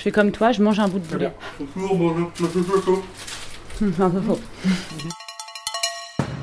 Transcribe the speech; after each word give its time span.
Je 0.00 0.04
fais 0.04 0.12
comme 0.12 0.32
toi, 0.32 0.50
je 0.50 0.62
mange 0.62 0.80
un 0.80 0.88
bout 0.88 0.98
de 0.98 1.04
boulet. 1.04 1.30
un 3.82 4.08
peu 4.08 4.20
faux. 4.22 4.40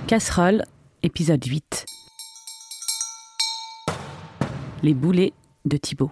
Casserole, 0.06 0.64
épisode 1.02 1.44
8. 1.44 1.86
Les 4.84 4.94
boulets 4.94 5.34
de 5.66 5.76
Thibaut. 5.78 6.12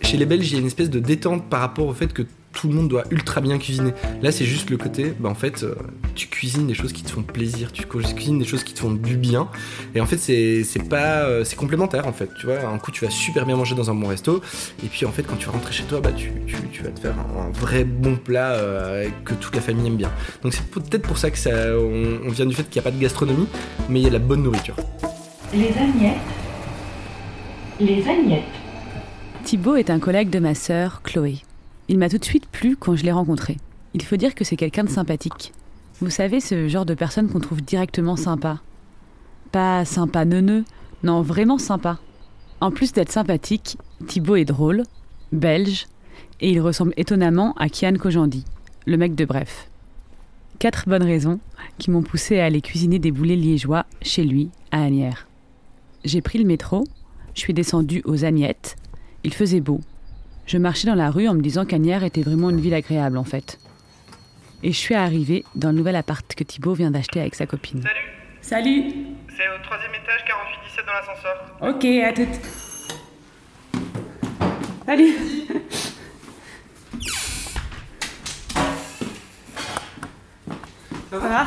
Chez 0.00 0.16
les 0.16 0.24
Belges, 0.24 0.50
il 0.50 0.54
y 0.54 0.56
a 0.56 0.60
une 0.60 0.66
espèce 0.68 0.88
de 0.88 1.00
détente 1.00 1.50
par 1.50 1.60
rapport 1.60 1.88
au 1.88 1.92
fait 1.92 2.14
que 2.14 2.22
tout 2.56 2.68
le 2.68 2.74
monde 2.74 2.88
doit 2.88 3.04
ultra 3.10 3.42
bien 3.42 3.58
cuisiner. 3.58 3.92
Là, 4.22 4.32
c'est 4.32 4.46
juste 4.46 4.70
le 4.70 4.78
côté, 4.78 5.12
bah 5.20 5.28
en 5.28 5.34
fait, 5.34 5.62
euh, 5.62 5.74
tu 6.14 6.26
cuisines 6.26 6.66
des 6.66 6.72
choses 6.72 6.94
qui 6.94 7.02
te 7.02 7.10
font 7.10 7.22
plaisir, 7.22 7.70
tu 7.70 7.84
cuisines 7.84 8.38
des 8.38 8.46
choses 8.46 8.64
qui 8.64 8.72
te 8.72 8.80
font 8.80 8.90
du 8.90 9.16
bien. 9.18 9.48
Et 9.94 10.00
en 10.00 10.06
fait, 10.06 10.16
c'est 10.16 10.88
pas, 10.88 11.24
euh, 11.24 11.44
c'est 11.44 11.56
complémentaire 11.56 12.06
en 12.06 12.12
fait. 12.12 12.30
Tu 12.40 12.46
vois, 12.46 12.66
un 12.66 12.78
coup, 12.78 12.90
tu 12.90 13.04
vas 13.04 13.10
super 13.10 13.44
bien 13.44 13.56
manger 13.56 13.74
dans 13.74 13.90
un 13.90 13.94
bon 13.94 14.08
resto, 14.08 14.40
et 14.82 14.88
puis 14.88 15.04
en 15.04 15.12
fait, 15.12 15.22
quand 15.22 15.36
tu 15.36 15.46
vas 15.46 15.52
rentrer 15.52 15.72
chez 15.72 15.84
toi, 15.84 16.00
bah 16.00 16.12
tu, 16.12 16.32
tu, 16.46 16.82
vas 16.82 16.90
te 16.90 17.00
faire 17.00 17.14
un, 17.18 17.50
vrai 17.50 17.84
bon 17.84 18.16
plat 18.16 18.52
euh, 18.52 19.06
que 19.26 19.34
toute 19.34 19.54
la 19.54 19.60
famille 19.60 19.86
aime 19.86 19.96
bien. 19.96 20.10
Donc 20.42 20.54
c'est 20.54 20.64
peut-être 20.64 21.06
pour 21.06 21.18
ça 21.18 21.30
que 21.30 21.38
ça, 21.38 21.50
on, 21.78 22.30
vient 22.30 22.46
du 22.46 22.54
fait 22.54 22.64
qu'il 22.64 22.80
n'y 22.80 22.88
a 22.88 22.90
pas 22.90 22.96
de 22.96 23.00
gastronomie, 23.00 23.48
mais 23.90 24.00
il 24.00 24.04
y 24.04 24.06
a 24.06 24.10
de 24.10 24.14
la 24.14 24.18
bonne 24.18 24.42
nourriture. 24.42 24.76
Les 25.52 25.68
agnettes. 25.68 26.16
Les 27.80 28.08
agnettes. 28.08 28.44
Thibaut 29.44 29.76
est 29.76 29.90
un 29.90 29.98
collègue 29.98 30.30
de 30.30 30.38
ma 30.38 30.54
sœur, 30.54 31.02
Chloé. 31.02 31.45
Il 31.88 31.98
m'a 31.98 32.08
tout 32.08 32.18
de 32.18 32.24
suite 32.24 32.46
plu 32.46 32.76
quand 32.76 32.96
je 32.96 33.04
l'ai 33.04 33.12
rencontré. 33.12 33.58
Il 33.94 34.02
faut 34.02 34.16
dire 34.16 34.34
que 34.34 34.44
c'est 34.44 34.56
quelqu'un 34.56 34.84
de 34.84 34.90
sympathique. 34.90 35.52
Vous 36.00 36.10
savez, 36.10 36.40
ce 36.40 36.68
genre 36.68 36.84
de 36.84 36.94
personne 36.94 37.28
qu'on 37.28 37.40
trouve 37.40 37.62
directement 37.62 38.16
sympa. 38.16 38.60
Pas 39.52 39.84
sympa 39.84 40.24
neuneux, 40.24 40.64
non, 41.02 41.22
vraiment 41.22 41.58
sympa. 41.58 41.98
En 42.60 42.70
plus 42.70 42.92
d'être 42.92 43.12
sympathique, 43.12 43.78
Thibaut 44.06 44.36
est 44.36 44.44
drôle, 44.44 44.82
belge, 45.32 45.86
et 46.40 46.50
il 46.50 46.60
ressemble 46.60 46.92
étonnamment 46.96 47.54
à 47.54 47.68
Kian 47.68 47.94
Kojandi, 47.94 48.44
le 48.86 48.96
mec 48.96 49.14
de 49.14 49.24
Bref. 49.24 49.70
Quatre 50.58 50.88
bonnes 50.88 51.02
raisons 51.02 51.38
qui 51.78 51.90
m'ont 51.90 52.02
poussé 52.02 52.40
à 52.40 52.46
aller 52.46 52.60
cuisiner 52.60 52.98
des 52.98 53.12
boulets 53.12 53.36
liégeois 53.36 53.86
chez 54.02 54.24
lui, 54.24 54.50
à 54.70 54.82
Agnières. 54.82 55.28
J'ai 56.04 56.20
pris 56.20 56.38
le 56.38 56.44
métro, 56.44 56.84
je 57.34 57.40
suis 57.40 57.54
descendu 57.54 58.02
aux 58.04 58.24
Agnettes, 58.24 58.76
il 59.22 59.34
faisait 59.34 59.60
beau. 59.60 59.80
Je 60.46 60.58
marchais 60.58 60.86
dans 60.86 60.94
la 60.94 61.10
rue 61.10 61.26
en 61.28 61.34
me 61.34 61.40
disant 61.42 61.64
qu'Agnières 61.64 62.04
était 62.04 62.22
vraiment 62.22 62.50
une 62.50 62.60
ville 62.60 62.74
agréable 62.74 63.18
en 63.18 63.24
fait. 63.24 63.58
Et 64.62 64.70
je 64.72 64.76
suis 64.78 64.94
arrivée 64.94 65.44
dans 65.56 65.70
le 65.70 65.76
nouvel 65.76 65.96
appart 65.96 66.34
que 66.34 66.44
Thibaut 66.44 66.74
vient 66.74 66.92
d'acheter 66.92 67.20
avec 67.20 67.34
sa 67.34 67.46
copine. 67.46 67.82
Salut 67.82 67.94
Salut 68.40 68.94
C'est 69.36 69.48
au 69.48 69.62
troisième 69.64 69.90
étage, 69.94 70.24
48-17 70.24 70.86
dans 70.86 70.92
l'ascenseur. 70.92 71.36
Ok, 71.62 71.84
à 71.84 72.12
toute. 72.12 72.40
Salut 74.86 75.14
Ça 81.10 81.18
va? 81.18 81.46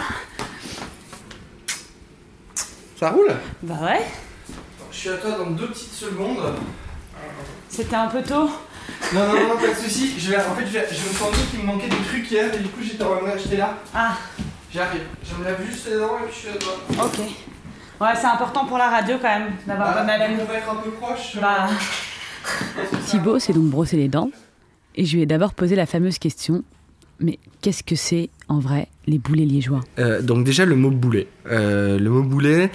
Ça 2.98 3.10
roule? 3.12 3.32
Bah 3.64 3.76
ouais. 3.82 4.02
Je 4.92 4.98
suis 4.98 5.10
à 5.10 5.18
toi 5.18 5.32
dans 5.38 5.52
deux 5.52 5.68
petites 5.68 5.94
secondes. 5.94 6.54
C'était 7.70 7.96
un 7.96 8.08
peu 8.08 8.22
tôt? 8.22 8.50
Non, 9.14 9.28
non, 9.28 9.48
non, 9.50 9.56
pas 9.58 9.68
de 9.68 9.74
soucis. 9.74 10.16
Je 10.20 10.34
en 10.34 10.56
fait, 10.56 10.66
je, 10.66 10.72
je 10.72 10.80
me 10.80 11.14
suis 11.14 11.24
rendu 11.24 11.38
compte 11.38 11.50
qu'il 11.52 11.60
me 11.60 11.66
manquait 11.66 11.90
des 11.90 11.96
trucs 11.98 12.30
hier 12.32 12.54
et 12.54 12.60
du 12.60 12.70
coup, 12.70 12.82
j'étais 12.82 13.04
en 13.04 13.18
train 13.18 13.28
d'acheter 13.28 13.58
là. 13.58 13.78
Ah. 13.94 14.18
J'arrive. 14.74 15.02
Je 15.24 15.36
me 15.36 15.44
lave 15.44 15.66
juste 15.66 15.88
les 15.90 15.98
dents 15.98 16.18
et 16.20 16.28
puis 16.28 16.34
je 16.34 16.40
suis 16.40 16.50
à 16.50 16.58
toi. 16.58 17.06
Ok. 17.06 17.20
Ouais, 18.02 18.16
c'est 18.16 18.28
important 18.28 18.66
pour 18.66 18.78
la 18.78 18.90
radio 18.90 19.18
quand 19.22 19.28
même 19.28 19.52
d'avoir 19.66 19.94
bah, 19.94 20.02
bonne 20.02 20.10
haleine. 20.10 20.38
On 20.42 20.46
va 20.46 20.54
être 20.54 20.70
un 20.70 20.76
peu 20.76 20.92
proche. 20.92 21.38
Bah. 21.42 21.70
Thibaut 23.08 23.40
s'est 23.40 23.54
donc 23.54 23.66
brossé 23.66 23.98
les 23.98 24.08
dents 24.08 24.30
et 24.96 25.06
je 25.06 25.16
lui 25.16 25.24
ai 25.24 25.26
d'abord 25.26 25.54
posé 25.54 25.76
la 25.76 25.86
fameuse 25.86 26.20
question 26.20 26.64
mais 27.20 27.40
qu'est-ce 27.62 27.84
que 27.84 27.96
c'est 27.96 28.30
en 28.48 28.60
vrai 28.60 28.88
les 29.06 29.18
boulets 29.18 29.46
liégeois? 29.46 29.82
Euh, 29.98 30.22
Donc 30.22 30.46
déjà 30.46 30.66
le 30.66 30.76
mot 30.76 30.92
boulet. 30.92 31.28
Euh, 31.52 31.98
le 31.98 32.10
mot 32.10 32.22
boulet, 32.22 32.70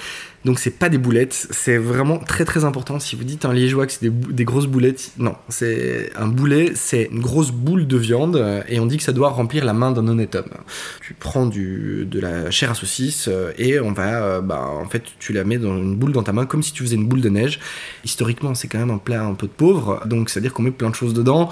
donc 0.45 0.59
c'est 0.59 0.73
pas 0.73 0.89
des 0.89 0.99
boulettes, 0.99 1.47
c'est 1.51 1.79
vraiment 1.79 2.19
très 2.19 2.45
très 2.45 2.65
important. 2.65 2.99
Si 2.99 3.15
vous 3.15 3.23
dites 3.23 3.45
un 3.45 3.53
liégeois 3.53 3.87
que 3.87 3.93
c'est 3.93 4.11
des, 4.11 4.45
grosses 4.45 4.67
boulettes, 4.67 5.13
non, 5.17 5.37
c'est 5.49 6.11
un 6.17 6.27
boulet, 6.27 6.73
c'est 6.75 7.09
une 7.13 7.21
grosse 7.21 7.53
boule 7.53 7.87
de 7.87 7.97
viande 7.97 8.37
euh, 8.37 8.63
et 8.69 8.81
on 8.81 8.87
dit 8.87 8.97
que 8.97 9.05
ça 9.05 9.13
doit 9.13 9.31
remplir 9.31 9.65
la 9.65 9.73
main 9.73 9.93
d'un 9.93 10.09
honnête 10.09 10.35
homme. 10.35 10.51
Tu 11.01 11.15
prends 11.15 11.47
du, 11.47 12.05
de 12.11 12.19
la 12.21 12.51
chair 12.51 12.71
à 12.71 12.75
saucisse 12.75 13.31
et 13.59 13.79
on 13.79 13.93
va, 13.93 14.41
bah, 14.41 14.67
en 14.67 14.89
fait, 14.89 15.05
tu 15.21 15.33
la 15.33 15.45
mets 15.45 15.59
dans 15.59 15.77
une 15.77 15.95
boule 15.95 16.13
dans 16.13 16.25
ta 16.25 16.33
main 16.33 16.47
comme 16.47 16.63
si 16.63 16.73
tu 16.73 16.83
faisais 16.83 16.97
une 16.97 17.07
boule 17.07 17.21
de 17.21 17.29
neige. 17.29 17.61
Historiquement, 18.05 18.55
c'est 18.55 18.67
quand 18.69 18.79
même 18.79 18.91
un 18.91 18.99
plat 18.99 19.25
un 19.25 19.35
peu 19.35 19.47
de 19.47 19.53
pauvre, 19.53 20.03
donc 20.07 20.31
c'est 20.31 20.41
à 20.41 20.43
dire 20.43 20.53
qu'on 20.53 20.65
met 20.65 20.73
plein 20.73 20.91
de 20.91 20.97
choses 20.97 21.15
dedans. 21.15 21.51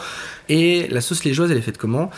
Et 0.49 0.89
la 0.89 1.00
sauce 1.00 1.25
liégeoise, 1.25 1.50
elle 1.50 1.59
est 1.59 1.62
faite 1.62 1.78
comment? 1.78 2.11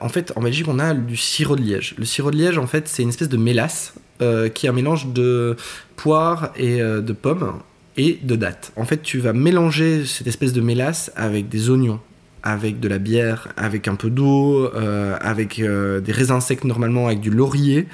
En 0.00 0.08
fait, 0.08 0.32
en 0.36 0.40
Belgique, 0.40 0.66
on 0.68 0.78
a 0.78 0.94
du 0.94 1.16
sirop 1.16 1.56
de 1.56 1.62
liège. 1.62 1.94
Le 1.98 2.04
sirop 2.04 2.30
de 2.30 2.36
liège, 2.36 2.58
en 2.58 2.66
fait, 2.66 2.88
c'est 2.88 3.02
une 3.02 3.08
espèce 3.08 3.28
de 3.28 3.36
mélasse 3.36 3.94
euh, 4.20 4.48
qui 4.48 4.66
est 4.66 4.68
un 4.68 4.72
mélange 4.72 5.06
de 5.08 5.56
poire 5.96 6.52
et 6.56 6.80
euh, 6.80 7.00
de 7.00 7.12
pommes 7.12 7.54
et 7.96 8.18
de 8.22 8.36
dattes. 8.36 8.72
En 8.76 8.84
fait, 8.84 9.02
tu 9.02 9.18
vas 9.18 9.32
mélanger 9.32 10.04
cette 10.06 10.26
espèce 10.26 10.52
de 10.52 10.60
mélasse 10.60 11.10
avec 11.16 11.48
des 11.48 11.70
oignons, 11.70 12.00
avec 12.42 12.80
de 12.80 12.88
la 12.88 12.98
bière, 12.98 13.48
avec 13.56 13.88
un 13.88 13.96
peu 13.96 14.10
d'eau, 14.10 14.70
euh, 14.74 15.16
avec 15.20 15.60
des 15.60 16.12
raisins 16.12 16.40
secs 16.40 16.64
normalement, 16.64 17.06
avec 17.06 17.20
du 17.20 17.30
laurier. 17.30 17.88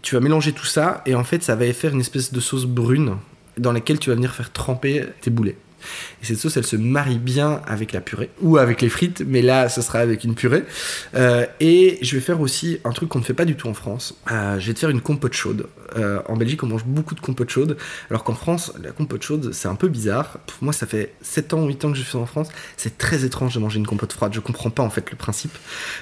Tu 0.00 0.14
vas 0.14 0.20
mélanger 0.20 0.52
tout 0.52 0.66
ça 0.66 1.02
et 1.06 1.14
en 1.14 1.24
fait, 1.24 1.42
ça 1.42 1.54
va 1.54 1.70
faire 1.72 1.92
une 1.92 2.00
espèce 2.00 2.32
de 2.32 2.40
sauce 2.40 2.64
brune 2.64 3.16
dans 3.58 3.72
laquelle 3.72 3.98
tu 3.98 4.10
vas 4.10 4.16
venir 4.16 4.34
faire 4.34 4.50
tremper 4.52 5.04
tes 5.20 5.30
boulets. 5.30 5.56
Et 6.22 6.26
cette 6.26 6.38
sauce, 6.38 6.56
elle 6.56 6.66
se 6.66 6.76
marie 6.76 7.18
bien 7.18 7.60
avec 7.66 7.92
la 7.92 8.00
purée 8.00 8.30
ou 8.40 8.58
avec 8.58 8.80
les 8.82 8.88
frites, 8.88 9.22
mais 9.26 9.42
là, 9.42 9.68
ce 9.68 9.82
sera 9.82 10.00
avec 10.00 10.24
une 10.24 10.34
purée. 10.34 10.64
Euh, 11.14 11.46
et 11.60 11.98
je 12.02 12.14
vais 12.14 12.20
faire 12.20 12.40
aussi 12.40 12.78
un 12.84 12.90
truc 12.90 13.08
qu'on 13.08 13.18
ne 13.18 13.24
fait 13.24 13.34
pas 13.34 13.44
du 13.44 13.56
tout 13.56 13.68
en 13.68 13.74
France. 13.74 14.16
Euh, 14.30 14.58
je 14.58 14.66
vais 14.66 14.74
te 14.74 14.78
faire 14.78 14.90
une 14.90 15.00
compote 15.00 15.32
chaude. 15.32 15.66
Euh, 15.96 16.20
en 16.26 16.36
Belgique, 16.36 16.62
on 16.62 16.66
mange 16.66 16.84
beaucoup 16.84 17.14
de 17.14 17.20
compote 17.20 17.50
chaude, 17.50 17.76
alors 18.10 18.24
qu'en 18.24 18.34
France, 18.34 18.72
la 18.82 18.92
compote 18.92 19.22
chaude, 19.22 19.52
c'est 19.52 19.68
un 19.68 19.74
peu 19.74 19.88
bizarre. 19.88 20.38
Pour 20.46 20.64
moi, 20.64 20.72
ça 20.72 20.86
fait 20.86 21.14
7 21.22 21.54
ans, 21.54 21.66
8 21.66 21.84
ans 21.84 21.92
que 21.92 21.98
je 21.98 22.02
fais 22.02 22.18
en 22.18 22.26
France. 22.26 22.48
C'est 22.76 22.98
très 22.98 23.24
étrange 23.24 23.54
de 23.54 23.60
manger 23.60 23.78
une 23.78 23.86
compote 23.86 24.12
froide. 24.12 24.32
Je 24.34 24.40
comprends 24.40 24.70
pas 24.70 24.82
en 24.82 24.90
fait 24.90 25.10
le 25.10 25.16
principe. 25.16 25.56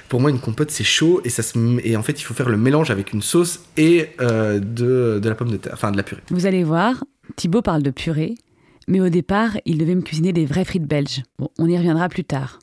Pour 0.09 0.21
moi, 0.21 0.29
une 0.29 0.39
compote, 0.39 0.71
c'est 0.71 0.83
chaud 0.83 1.21
et, 1.23 1.29
ça 1.29 1.43
se... 1.43 1.57
et 1.83 1.95
en 1.95 2.03
fait, 2.03 2.19
il 2.19 2.23
faut 2.23 2.33
faire 2.33 2.49
le 2.49 2.57
mélange 2.57 2.91
avec 2.91 3.13
une 3.13 3.21
sauce 3.21 3.61
et 3.77 4.11
de, 4.19 5.19
de 5.19 5.29
la 5.29 5.35
pomme 5.35 5.51
de 5.51 5.57
terre, 5.57 5.73
enfin 5.73 5.91
de 5.91 5.97
la 5.97 6.03
purée. 6.03 6.21
Vous 6.29 6.45
allez 6.45 6.63
voir, 6.63 7.03
Thibaut 7.35 7.61
parle 7.61 7.83
de 7.83 7.91
purée. 7.91 8.35
Mais 8.91 8.99
au 8.99 9.07
départ, 9.07 9.51
il 9.63 9.77
devait 9.77 9.95
me 9.95 10.01
cuisiner 10.01 10.33
des 10.33 10.45
vraies 10.45 10.65
frites 10.65 10.85
belges. 10.85 11.23
Bon, 11.39 11.47
on 11.57 11.69
y 11.69 11.77
reviendra 11.77 12.09
plus 12.09 12.25
tard. 12.25 12.59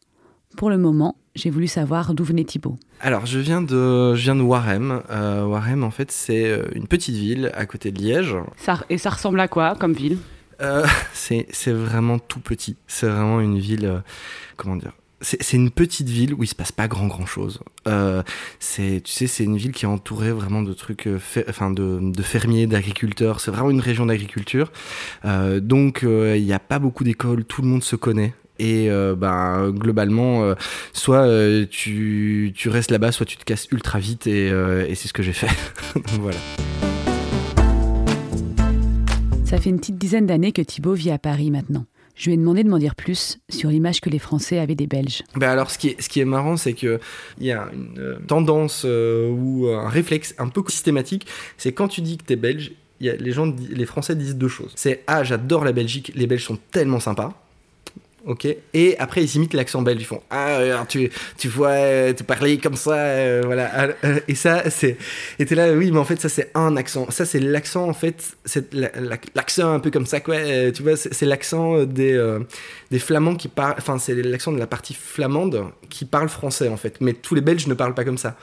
Pour 0.58 0.68
le 0.68 0.76
moment, 0.76 1.16
j'ai 1.34 1.48
voulu 1.48 1.66
savoir 1.66 2.12
d'où 2.12 2.22
venait 2.22 2.44
Thibaut. 2.44 2.76
Alors, 3.00 3.24
je 3.24 3.38
viens 3.38 3.62
de, 3.62 4.14
je 4.14 4.24
viens 4.24 4.36
de 4.36 4.42
Warem. 4.42 5.00
Euh, 5.08 5.46
Warem, 5.46 5.84
en 5.84 5.90
fait, 5.90 6.12
c'est 6.12 6.44
euh, 6.44 6.64
une 6.74 6.86
petite 6.86 7.14
ville 7.14 7.50
à 7.54 7.64
côté 7.64 7.92
de 7.92 8.02
Liège. 8.02 8.36
Ça, 8.58 8.84
et 8.90 8.98
ça 8.98 9.08
ressemble 9.08 9.40
à 9.40 9.48
quoi 9.48 9.74
comme 9.74 9.94
ville? 9.94 10.18
Euh, 10.60 10.84
C'est 11.14 11.72
vraiment 11.72 12.18
tout 12.18 12.40
petit. 12.40 12.76
C'est 12.86 13.08
vraiment 13.08 13.40
une 13.40 13.58
ville, 13.58 14.02
comment 14.58 14.76
dire? 14.76 14.92
C'est 15.20 15.56
une 15.56 15.70
petite 15.70 16.08
ville 16.08 16.32
où 16.34 16.44
il 16.44 16.46
se 16.46 16.54
passe 16.54 16.70
pas 16.70 16.86
grand 16.86 17.08
grand 17.08 17.26
chose. 17.26 17.60
Euh, 17.88 18.22
c'est, 18.60 19.00
tu 19.02 19.10
sais, 19.12 19.26
c'est 19.26 19.44
une 19.44 19.56
ville 19.56 19.72
qui 19.72 19.84
est 19.84 19.88
entourée 19.88 20.30
vraiment 20.30 20.62
de 20.62 20.72
trucs, 20.72 21.08
euh, 21.08 21.18
enfin 21.48 21.70
de, 21.70 21.98
de, 22.00 22.22
fermiers, 22.22 22.66
d'agriculteurs. 22.66 23.40
C'est 23.40 23.50
vraiment 23.50 23.70
une 23.70 23.80
région 23.80 24.06
d'agriculture. 24.06 24.70
Euh, 25.24 25.58
donc 25.60 26.00
il 26.02 26.44
n'y 26.44 26.52
a 26.52 26.60
pas 26.60 26.78
beaucoup 26.78 27.04
d'écoles, 27.04 27.44
tout 27.44 27.62
le 27.62 27.68
monde 27.68 27.82
se 27.82 27.96
connaît. 27.96 28.34
Et 28.60 28.88
ben 29.16 29.70
globalement, 29.70 30.52
soit 30.92 31.28
tu, 31.70 32.52
tu 32.56 32.68
restes 32.68 32.90
là-bas, 32.90 33.12
soit 33.12 33.24
tu 33.24 33.36
te 33.36 33.44
casses 33.44 33.68
ultra 33.70 34.00
vite. 34.00 34.26
Et, 34.26 34.48
et 34.48 34.94
c'est 34.96 35.06
ce 35.06 35.12
que 35.12 35.22
j'ai 35.22 35.32
fait. 35.32 35.46
voilà. 36.20 36.38
Ça 39.44 39.58
fait 39.58 39.70
une 39.70 39.78
petite 39.78 39.96
dizaine 39.96 40.26
d'années 40.26 40.50
que 40.50 40.60
Thibaut 40.60 40.94
vit 40.94 41.12
à 41.12 41.18
Paris 41.18 41.52
maintenant. 41.52 41.86
Je 42.18 42.26
lui 42.26 42.34
ai 42.34 42.36
demandé 42.36 42.64
de 42.64 42.68
m'en 42.68 42.78
dire 42.78 42.96
plus 42.96 43.38
sur 43.48 43.70
l'image 43.70 44.00
que 44.00 44.10
les 44.10 44.18
Français 44.18 44.58
avaient 44.58 44.74
des 44.74 44.88
Belges. 44.88 45.22
Ben 45.36 45.48
alors, 45.48 45.70
ce 45.70 45.78
qui 45.78 45.90
est, 45.90 46.02
ce 46.02 46.08
qui 46.08 46.18
est 46.18 46.24
marrant, 46.24 46.56
c'est 46.56 46.74
qu'il 46.74 46.98
y 47.40 47.52
a 47.52 47.70
une 47.72 47.98
euh, 47.98 48.18
tendance 48.26 48.82
euh, 48.84 49.30
ou 49.30 49.68
un 49.68 49.88
réflexe 49.88 50.34
un 50.38 50.48
peu 50.48 50.62
systématique. 50.68 51.28
C'est 51.58 51.72
quand 51.72 51.86
tu 51.86 52.00
dis 52.00 52.18
que 52.18 52.24
tu 52.24 52.32
es 52.32 52.36
belge, 52.36 52.72
les, 53.00 53.30
gens, 53.30 53.54
les 53.70 53.86
Français 53.86 54.16
disent 54.16 54.34
deux 54.34 54.48
choses. 54.48 54.72
C'est 54.74 55.04
Ah, 55.06 55.22
j'adore 55.22 55.64
la 55.64 55.70
Belgique, 55.70 56.10
les 56.16 56.26
Belges 56.26 56.44
sont 56.44 56.58
tellement 56.72 56.98
sympas 56.98 57.47
ok 58.26 58.46
Et 58.74 58.96
après, 58.98 59.22
ils 59.22 59.36
imitent 59.36 59.54
l'accent 59.54 59.82
belge. 59.82 60.00
Ils 60.00 60.04
font 60.04 60.22
Ah, 60.30 60.84
tu, 60.88 61.10
tu 61.36 61.48
vois, 61.48 62.12
tu 62.12 62.24
parlais 62.24 62.58
comme 62.58 62.76
ça, 62.76 62.94
euh, 62.94 63.42
voilà. 63.44 63.70
Ah, 63.72 63.88
euh, 64.04 64.20
et 64.28 64.34
ça, 64.34 64.68
c'est. 64.70 64.96
Et 65.38 65.46
t'es 65.46 65.54
là, 65.54 65.72
oui, 65.72 65.90
mais 65.90 65.98
en 65.98 66.04
fait, 66.04 66.20
ça, 66.20 66.28
c'est 66.28 66.50
un 66.54 66.76
accent. 66.76 67.10
Ça, 67.10 67.24
c'est 67.24 67.40
l'accent, 67.40 67.88
en 67.88 67.94
fait, 67.94 68.36
c'est 68.44 68.72
l'accent 69.34 69.72
un 69.72 69.80
peu 69.80 69.90
comme 69.90 70.06
ça, 70.06 70.20
quoi. 70.20 70.36
Euh, 70.36 70.72
tu 70.72 70.82
vois, 70.82 70.96
c'est 70.96 71.26
l'accent 71.26 71.84
des, 71.84 72.38
des 72.90 72.98
Flamands 72.98 73.36
qui 73.36 73.48
parlent. 73.48 73.76
Enfin, 73.78 73.98
c'est 73.98 74.14
l'accent 74.14 74.52
de 74.52 74.58
la 74.58 74.66
partie 74.66 74.94
flamande 74.94 75.64
qui 75.88 76.04
parle 76.04 76.28
français, 76.28 76.68
en 76.68 76.76
fait. 76.76 77.00
Mais 77.00 77.12
tous 77.12 77.34
les 77.34 77.40
Belges 77.40 77.66
ne 77.66 77.74
parlent 77.74 77.94
pas 77.94 78.04
comme 78.04 78.18
ça. 78.18 78.36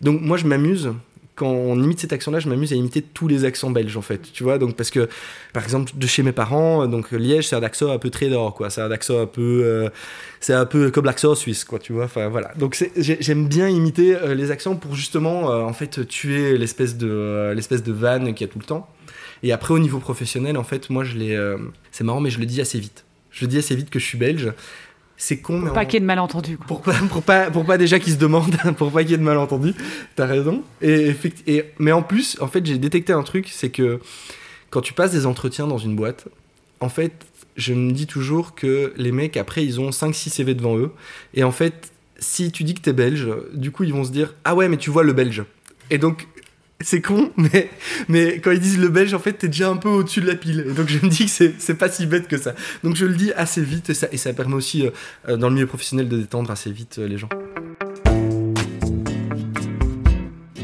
Donc, 0.00 0.20
moi, 0.20 0.36
je 0.36 0.46
m'amuse 0.46 0.92
quand 1.34 1.48
on 1.48 1.82
imite 1.82 2.00
cet 2.00 2.12
accent-là, 2.12 2.38
je 2.38 2.48
m'amuse 2.48 2.72
à 2.72 2.76
imiter 2.76 3.02
tous 3.02 3.26
les 3.26 3.44
accents 3.44 3.70
belges 3.70 3.96
en 3.96 4.02
fait, 4.02 4.32
tu 4.32 4.44
vois. 4.44 4.58
Donc 4.58 4.76
parce 4.76 4.90
que, 4.90 5.08
par 5.52 5.64
exemple, 5.64 5.92
de 5.94 6.06
chez 6.06 6.22
mes 6.22 6.32
parents, 6.32 6.86
donc 6.86 7.10
Liège, 7.10 7.48
c'est 7.48 7.56
un 7.56 7.62
accent 7.62 7.90
un 7.90 7.98
peu 7.98 8.10
d'or, 8.10 8.54
quoi. 8.54 8.70
C'est 8.70 8.80
un 8.80 8.90
accent 8.90 9.20
un 9.20 9.26
peu, 9.26 9.62
euh, 9.64 9.88
c'est 10.40 10.54
un 10.54 10.66
peu 10.66 10.90
comme 10.90 11.04
l'accent 11.06 11.34
suisse, 11.34 11.64
quoi, 11.64 11.78
tu 11.78 11.92
vois. 11.92 12.04
Enfin 12.04 12.28
voilà. 12.28 12.52
Donc 12.56 12.82
j'aime 12.96 13.48
bien 13.48 13.68
imiter 13.68 14.14
euh, 14.14 14.34
les 14.34 14.50
accents 14.50 14.76
pour 14.76 14.94
justement, 14.94 15.50
euh, 15.50 15.62
en 15.62 15.72
fait, 15.72 16.06
tuer 16.06 16.56
l'espèce 16.56 16.96
de, 16.96 17.08
euh, 17.10 17.54
l'espèce 17.54 17.82
de 17.82 17.92
vanne 17.92 18.34
qu'il 18.34 18.46
y 18.46 18.50
a 18.50 18.52
tout 18.52 18.58
le 18.58 18.64
temps. 18.64 18.88
Et 19.42 19.52
après, 19.52 19.74
au 19.74 19.78
niveau 19.78 19.98
professionnel, 19.98 20.56
en 20.56 20.64
fait, 20.64 20.88
moi, 20.88 21.04
je 21.04 21.16
l'ai, 21.16 21.34
euh, 21.34 21.58
c'est 21.92 22.04
marrant, 22.04 22.20
mais 22.20 22.30
je 22.30 22.38
le 22.38 22.46
dis 22.46 22.60
assez 22.60 22.78
vite. 22.78 23.04
Je 23.30 23.44
le 23.44 23.48
dis 23.48 23.58
assez 23.58 23.74
vite 23.74 23.90
que 23.90 23.98
je 23.98 24.04
suis 24.04 24.16
belge. 24.16 24.52
C'est 25.16 25.38
con, 25.38 25.58
mais 25.60 25.70
Pas 25.70 25.84
qu'il 25.84 25.94
y 25.94 25.96
ait 25.98 26.00
de 26.00 26.06
malentendus. 26.06 26.56
quoi. 26.56 26.66
pour 26.66 26.82
pas, 26.82 26.94
pour 27.08 27.22
pas, 27.22 27.50
pour 27.50 27.64
pas 27.64 27.78
déjà 27.78 27.98
qu'ils 27.98 28.14
se 28.14 28.18
demandent, 28.18 28.56
pour 28.76 28.90
pas 28.92 29.02
qu'il 29.02 29.12
y 29.12 29.14
ait 29.14 29.18
de 29.18 29.22
malentendus. 29.22 29.74
T'as 30.16 30.26
raison. 30.26 30.62
Et, 30.82 31.10
effect- 31.10 31.42
et, 31.46 31.66
mais 31.78 31.92
en 31.92 32.02
plus, 32.02 32.36
en 32.40 32.48
fait, 32.48 32.64
j'ai 32.66 32.78
détecté 32.78 33.12
un 33.12 33.22
truc, 33.22 33.48
c'est 33.52 33.70
que 33.70 34.00
quand 34.70 34.80
tu 34.80 34.92
passes 34.92 35.12
des 35.12 35.24
entretiens 35.26 35.66
dans 35.68 35.78
une 35.78 35.94
boîte, 35.94 36.26
en 36.80 36.88
fait, 36.88 37.12
je 37.56 37.72
me 37.74 37.92
dis 37.92 38.06
toujours 38.08 38.54
que 38.56 38.92
les 38.96 39.12
mecs, 39.12 39.36
après, 39.36 39.64
ils 39.64 39.80
ont 39.80 39.90
5-6 39.90 40.30
CV 40.30 40.54
devant 40.54 40.76
eux. 40.76 40.90
Et 41.34 41.44
en 41.44 41.52
fait, 41.52 41.92
si 42.18 42.50
tu 42.50 42.64
dis 42.64 42.74
que 42.74 42.80
t'es 42.80 42.92
belge, 42.92 43.28
du 43.52 43.70
coup, 43.70 43.84
ils 43.84 43.92
vont 43.92 44.02
se 44.04 44.10
dire 44.10 44.34
Ah 44.44 44.54
ouais, 44.56 44.68
mais 44.68 44.76
tu 44.78 44.90
vois 44.90 45.04
le 45.04 45.12
belge. 45.12 45.44
Et 45.90 45.98
donc, 45.98 46.26
c'est 46.84 47.00
con, 47.00 47.32
mais, 47.36 47.70
mais 48.08 48.40
quand 48.40 48.50
ils 48.50 48.60
disent 48.60 48.78
le 48.78 48.88
belge, 48.88 49.14
en 49.14 49.18
fait, 49.18 49.32
t'es 49.32 49.48
déjà 49.48 49.68
un 49.68 49.76
peu 49.76 49.88
au-dessus 49.88 50.20
de 50.20 50.26
la 50.26 50.34
pile. 50.34 50.66
Donc, 50.76 50.88
je 50.88 50.98
me 50.98 51.08
dis 51.08 51.24
que 51.24 51.30
c'est 51.30 51.54
c'est 51.58 51.74
pas 51.74 51.88
si 51.88 52.06
bête 52.06 52.28
que 52.28 52.36
ça. 52.36 52.54
Donc, 52.82 52.96
je 52.96 53.06
le 53.06 53.14
dis 53.14 53.32
assez 53.32 53.62
vite 53.62 53.90
et 53.90 53.94
ça, 53.94 54.06
et 54.12 54.16
ça 54.16 54.32
permet 54.32 54.54
aussi, 54.54 54.86
euh, 54.86 54.90
euh, 55.28 55.36
dans 55.36 55.48
le 55.48 55.54
milieu 55.54 55.66
professionnel, 55.66 56.08
de 56.08 56.18
détendre 56.18 56.50
assez 56.50 56.70
vite 56.70 56.98
euh, 56.98 57.08
les 57.08 57.18
gens. 57.18 57.28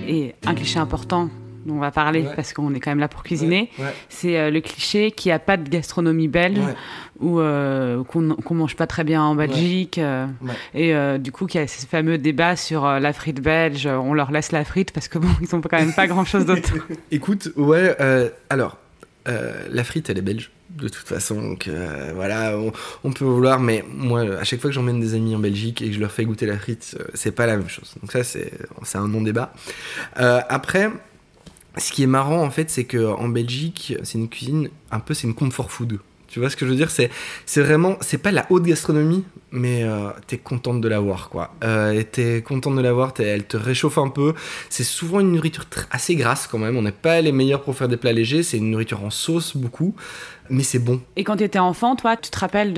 Et 0.07 0.35
un 0.45 0.55
cliché 0.55 0.79
important 0.79 1.31
dont 1.71 1.77
on 1.77 1.81
va 1.81 1.91
parler 1.91 2.23
Ouais. 2.23 2.33
parce 2.37 2.53
qu'on 2.53 2.75
est 2.75 2.81
quand 2.81 2.91
même 2.91 2.99
là 3.01 3.09
pour 3.09 3.23
cuisiner, 3.23 3.71
Ouais, 3.79 3.85
c'est 4.09 4.37
euh, 4.39 4.51
le 4.51 4.61
cliché 4.61 5.11
qu'il 5.13 5.31
n'y 5.31 5.35
a 5.35 5.39
pas 5.39 5.57
de 5.57 5.69
gastronomie 5.69 6.29
belge 6.29 6.59
ou 7.21 7.41
euh, 7.41 8.03
qu'on 8.05 8.35
qu'on 8.35 8.55
mange 8.55 8.77
pas 8.77 8.87
très 8.87 9.05
bien 9.05 9.23
en 9.23 9.35
Belgique. 9.35 9.99
euh. 9.99 10.27
Et 10.75 10.95
du 11.19 11.33
coup, 11.33 11.47
qu'il 11.47 11.61
y 11.61 11.65
a 11.65 11.67
ce 11.67 11.87
fameux 11.87 12.19
débat 12.19 12.57
sur 12.57 12.85
la 12.87 13.13
frite 13.13 13.41
belge. 13.41 13.87
On 13.87 14.15
leur 14.15 14.31
laisse 14.31 14.53
la 14.53 14.65
frite 14.65 14.93
parce 14.93 15.09
que 15.09 15.19
bon, 15.19 15.29
ils 15.43 15.55
ont 15.55 15.61
quand 15.61 15.79
même 15.79 15.93
pas 15.95 16.07
grand 16.07 16.25
chose 16.25 16.45
d'autre. 16.47 16.75
Écoute, 17.11 17.51
ouais, 17.57 17.97
alors, 18.51 18.79
la 19.27 19.85
frite, 19.85 20.11
elle 20.11 20.19
est 20.19 20.23
belge, 20.23 20.51
de 20.71 20.89
toute 20.89 21.07
façon. 21.07 21.41
Donc, 21.41 21.69
euh, 21.69 22.13
voilà, 22.15 22.57
on, 22.57 22.73
on 23.05 23.13
peut 23.13 23.25
vouloir, 23.25 23.61
mais 23.61 23.85
moi, 23.93 24.23
à 24.23 24.45
chaque 24.45 24.61
fois 24.61 24.71
que 24.71 24.75
j'emmène 24.75 25.01
des 25.01 25.15
amis 25.15 25.35
en 25.37 25.39
Belgique 25.39 25.83
et 25.83 25.89
que 25.89 25.93
je 25.95 26.01
leur 26.01 26.11
fais 26.11 26.25
goûter 26.25 26.47
la 26.47 26.59
frite, 26.59 26.97
euh, 26.99 27.05
c'est 27.15 27.33
pas 27.33 27.47
la 27.47 27.57
même 27.57 27.69
chose. 27.69 27.95
Donc, 28.01 28.11
ça, 28.13 28.25
c'est 28.25 28.51
c'est 28.83 28.99
un 28.99 29.07
non-débat. 29.09 29.53
Euh, 30.19 30.41
après, 30.49 30.91
ce 31.77 31.93
qui 31.93 32.03
est 32.03 32.09
marrant, 32.09 32.43
en 32.43 32.51
fait, 32.51 32.71
c'est 32.71 32.85
qu'en 32.85 33.29
Belgique, 33.29 33.95
c'est 34.03 34.19
une 34.19 34.29
cuisine, 34.29 34.71
un 34.91 35.01
peu, 35.01 35.15
c'est 35.15 35.27
une 35.27 35.35
comfort 35.35 35.71
food. 35.71 36.01
Tu 36.31 36.39
vois 36.39 36.49
ce 36.49 36.57
que 36.57 36.65
je 36.65 36.71
veux 36.71 36.77
dire? 36.77 36.91
C'est 36.91 37.11
c'est 37.45 37.61
vraiment, 37.61 37.97
c'est 38.01 38.19
pas 38.19 38.31
la 38.31 38.47
haute 38.51 38.63
gastronomie, 38.63 39.25
mais 39.51 39.83
euh, 39.83 40.11
t'es 40.29 40.39
contente 40.39 40.81
de 40.81 40.87
l'avoir, 40.89 41.29
quoi. 41.29 41.55
Euh, 41.65 41.91
et 41.93 42.05
t'es 42.05 42.41
contente 42.41 42.77
de 42.77 42.81
l'avoir, 42.81 43.13
t'es- 43.13 43.25
elle 43.25 43.45
te 43.45 43.57
réchauffe 43.57 43.99
un 43.99 44.09
peu. 44.09 44.35
C'est 44.69 44.85
souvent 44.85 45.19
une 45.21 45.33
nourriture 45.33 45.65
assez 45.91 46.15
grasse 46.15 46.47
quand 46.47 46.59
même. 46.59 46.77
On 46.77 46.83
n'est 46.83 46.93
pas 46.93 47.21
les 47.21 47.33
meilleurs 47.33 47.63
pour 47.63 47.75
faire 47.77 47.89
des 47.89 47.97
plats 47.97 48.13
légers. 48.13 48.45
C'est 48.45 48.59
une 48.59 48.71
nourriture 48.71 49.03
en 49.05 49.11
sauce 49.11 49.57
beaucoup, 49.57 49.93
mais 50.51 50.63
c'est 50.63 50.79
bon. 50.79 51.01
Et 51.17 51.25
quand 51.25 51.37
tu 51.37 51.43
étais 51.43 51.59
enfant, 51.59 51.97
toi, 51.97 52.17
tu 52.17 52.31
te 52.31 52.39
rappelles 52.39 52.75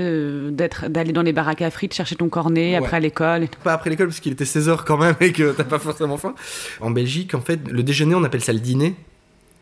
d'être- 0.56 0.88
d'aller 0.88 1.12
dans 1.12 1.20
les 1.22 1.34
baraques 1.34 1.60
à 1.60 1.70
frites 1.70 1.92
chercher 1.92 2.16
ton 2.16 2.30
cornet 2.30 2.70
Ouais. 2.72 2.76
après 2.86 3.00
l'école 3.00 3.48
Pas 3.62 3.74
après 3.74 3.90
l'école 3.90 4.06
parce 4.08 4.20
qu'il 4.20 4.32
était 4.32 4.46
16h 4.46 4.84
quand 4.86 4.96
même 4.96 5.14
et 5.20 5.32
que 5.32 5.52
t'as 5.52 5.64
pas 5.64 5.78
forcément 5.78 6.16
faim. 6.16 6.34
En 6.80 6.90
Belgique, 6.90 7.34
en 7.34 7.42
fait, 7.42 7.60
le 7.70 7.82
déjeuner 7.82 8.14
on 8.14 8.24
appelle 8.24 8.42
ça 8.42 8.54
le 8.54 8.60
dîner 8.60 8.94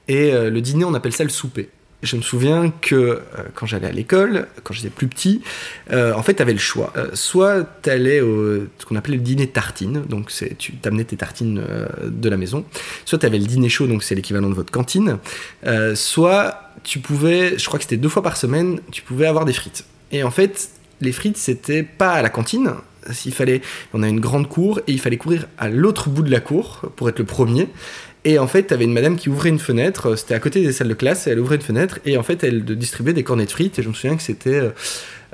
et 0.06 0.32
euh, 0.32 0.48
le 0.48 0.60
dîner 0.60 0.84
on 0.84 0.94
appelle 0.94 1.12
ça 1.12 1.24
le 1.24 1.30
souper. 1.30 1.70
Je 2.02 2.16
me 2.16 2.22
souviens 2.22 2.72
que 2.80 2.94
euh, 2.94 3.20
quand 3.54 3.66
j'allais 3.66 3.88
à 3.88 3.92
l'école, 3.92 4.46
quand 4.64 4.72
j'étais 4.72 4.88
plus 4.88 5.06
petit, 5.06 5.42
euh, 5.92 6.14
en 6.14 6.22
fait, 6.22 6.34
t'avais 6.34 6.54
le 6.54 6.58
choix. 6.58 6.92
Euh, 6.96 7.10
soit 7.12 7.64
t'allais 7.82 8.20
au 8.20 8.66
ce 8.78 8.86
qu'on 8.86 8.96
appelait 8.96 9.16
le 9.16 9.22
dîner 9.22 9.48
tartine, 9.48 10.02
donc 10.08 10.32
tu 10.58 10.72
t'amenais 10.74 11.04
tes 11.04 11.16
tartines 11.16 11.62
de 12.04 12.28
la 12.28 12.36
maison. 12.36 12.64
Soit 13.04 13.18
t'avais 13.18 13.38
le 13.38 13.44
dîner 13.44 13.68
chaud, 13.68 13.86
donc 13.86 14.02
c'est 14.02 14.14
l'équivalent 14.14 14.48
de 14.48 14.54
votre 14.54 14.72
cantine. 14.72 15.18
Soit 15.94 16.72
tu 16.84 16.98
pouvais, 17.00 17.58
je 17.58 17.66
crois 17.66 17.78
que 17.78 17.84
c'était 17.84 17.96
deux 17.96 18.08
fois 18.08 18.22
par 18.22 18.36
semaine, 18.36 18.80
tu 18.90 19.02
pouvais 19.02 19.26
avoir 19.26 19.44
des 19.44 19.52
frites. 19.52 19.84
Et 20.12 20.22
en 20.22 20.30
fait, 20.30 20.70
les 21.00 21.12
frites 21.12 21.36
c'était 21.36 21.82
pas 21.82 22.12
à 22.12 22.22
la 22.22 22.30
cantine. 22.30 22.72
S'il 23.10 23.32
fallait, 23.32 23.62
on 23.94 24.02
a 24.02 24.08
une 24.08 24.20
grande 24.20 24.48
cour 24.48 24.80
et 24.86 24.92
il 24.92 25.00
fallait 25.00 25.16
courir 25.16 25.46
à 25.58 25.68
l'autre 25.68 26.10
bout 26.10 26.22
de 26.22 26.30
la 26.30 26.40
cour 26.40 26.82
pour 26.96 27.08
être 27.08 27.18
le 27.18 27.24
premier. 27.24 27.68
Et 28.24 28.38
en 28.38 28.46
fait, 28.46 28.64
t'avais 28.64 28.84
une 28.84 28.92
madame 28.92 29.16
qui 29.16 29.30
ouvrait 29.30 29.48
une 29.48 29.58
fenêtre, 29.58 30.16
c'était 30.16 30.34
à 30.34 30.40
côté 30.40 30.62
des 30.62 30.72
salles 30.72 30.88
de 30.88 30.94
classe, 30.94 31.26
et 31.26 31.30
elle 31.30 31.40
ouvrait 31.40 31.56
une 31.56 31.62
fenêtre, 31.62 32.00
et 32.04 32.18
en 32.18 32.22
fait, 32.22 32.44
elle 32.44 32.64
distribuait 32.64 33.14
des 33.14 33.24
cornets 33.24 33.46
de 33.46 33.50
frites, 33.50 33.78
et 33.78 33.82
je 33.82 33.88
me 33.88 33.94
souviens 33.94 34.16
que 34.16 34.22
c'était. 34.22 34.60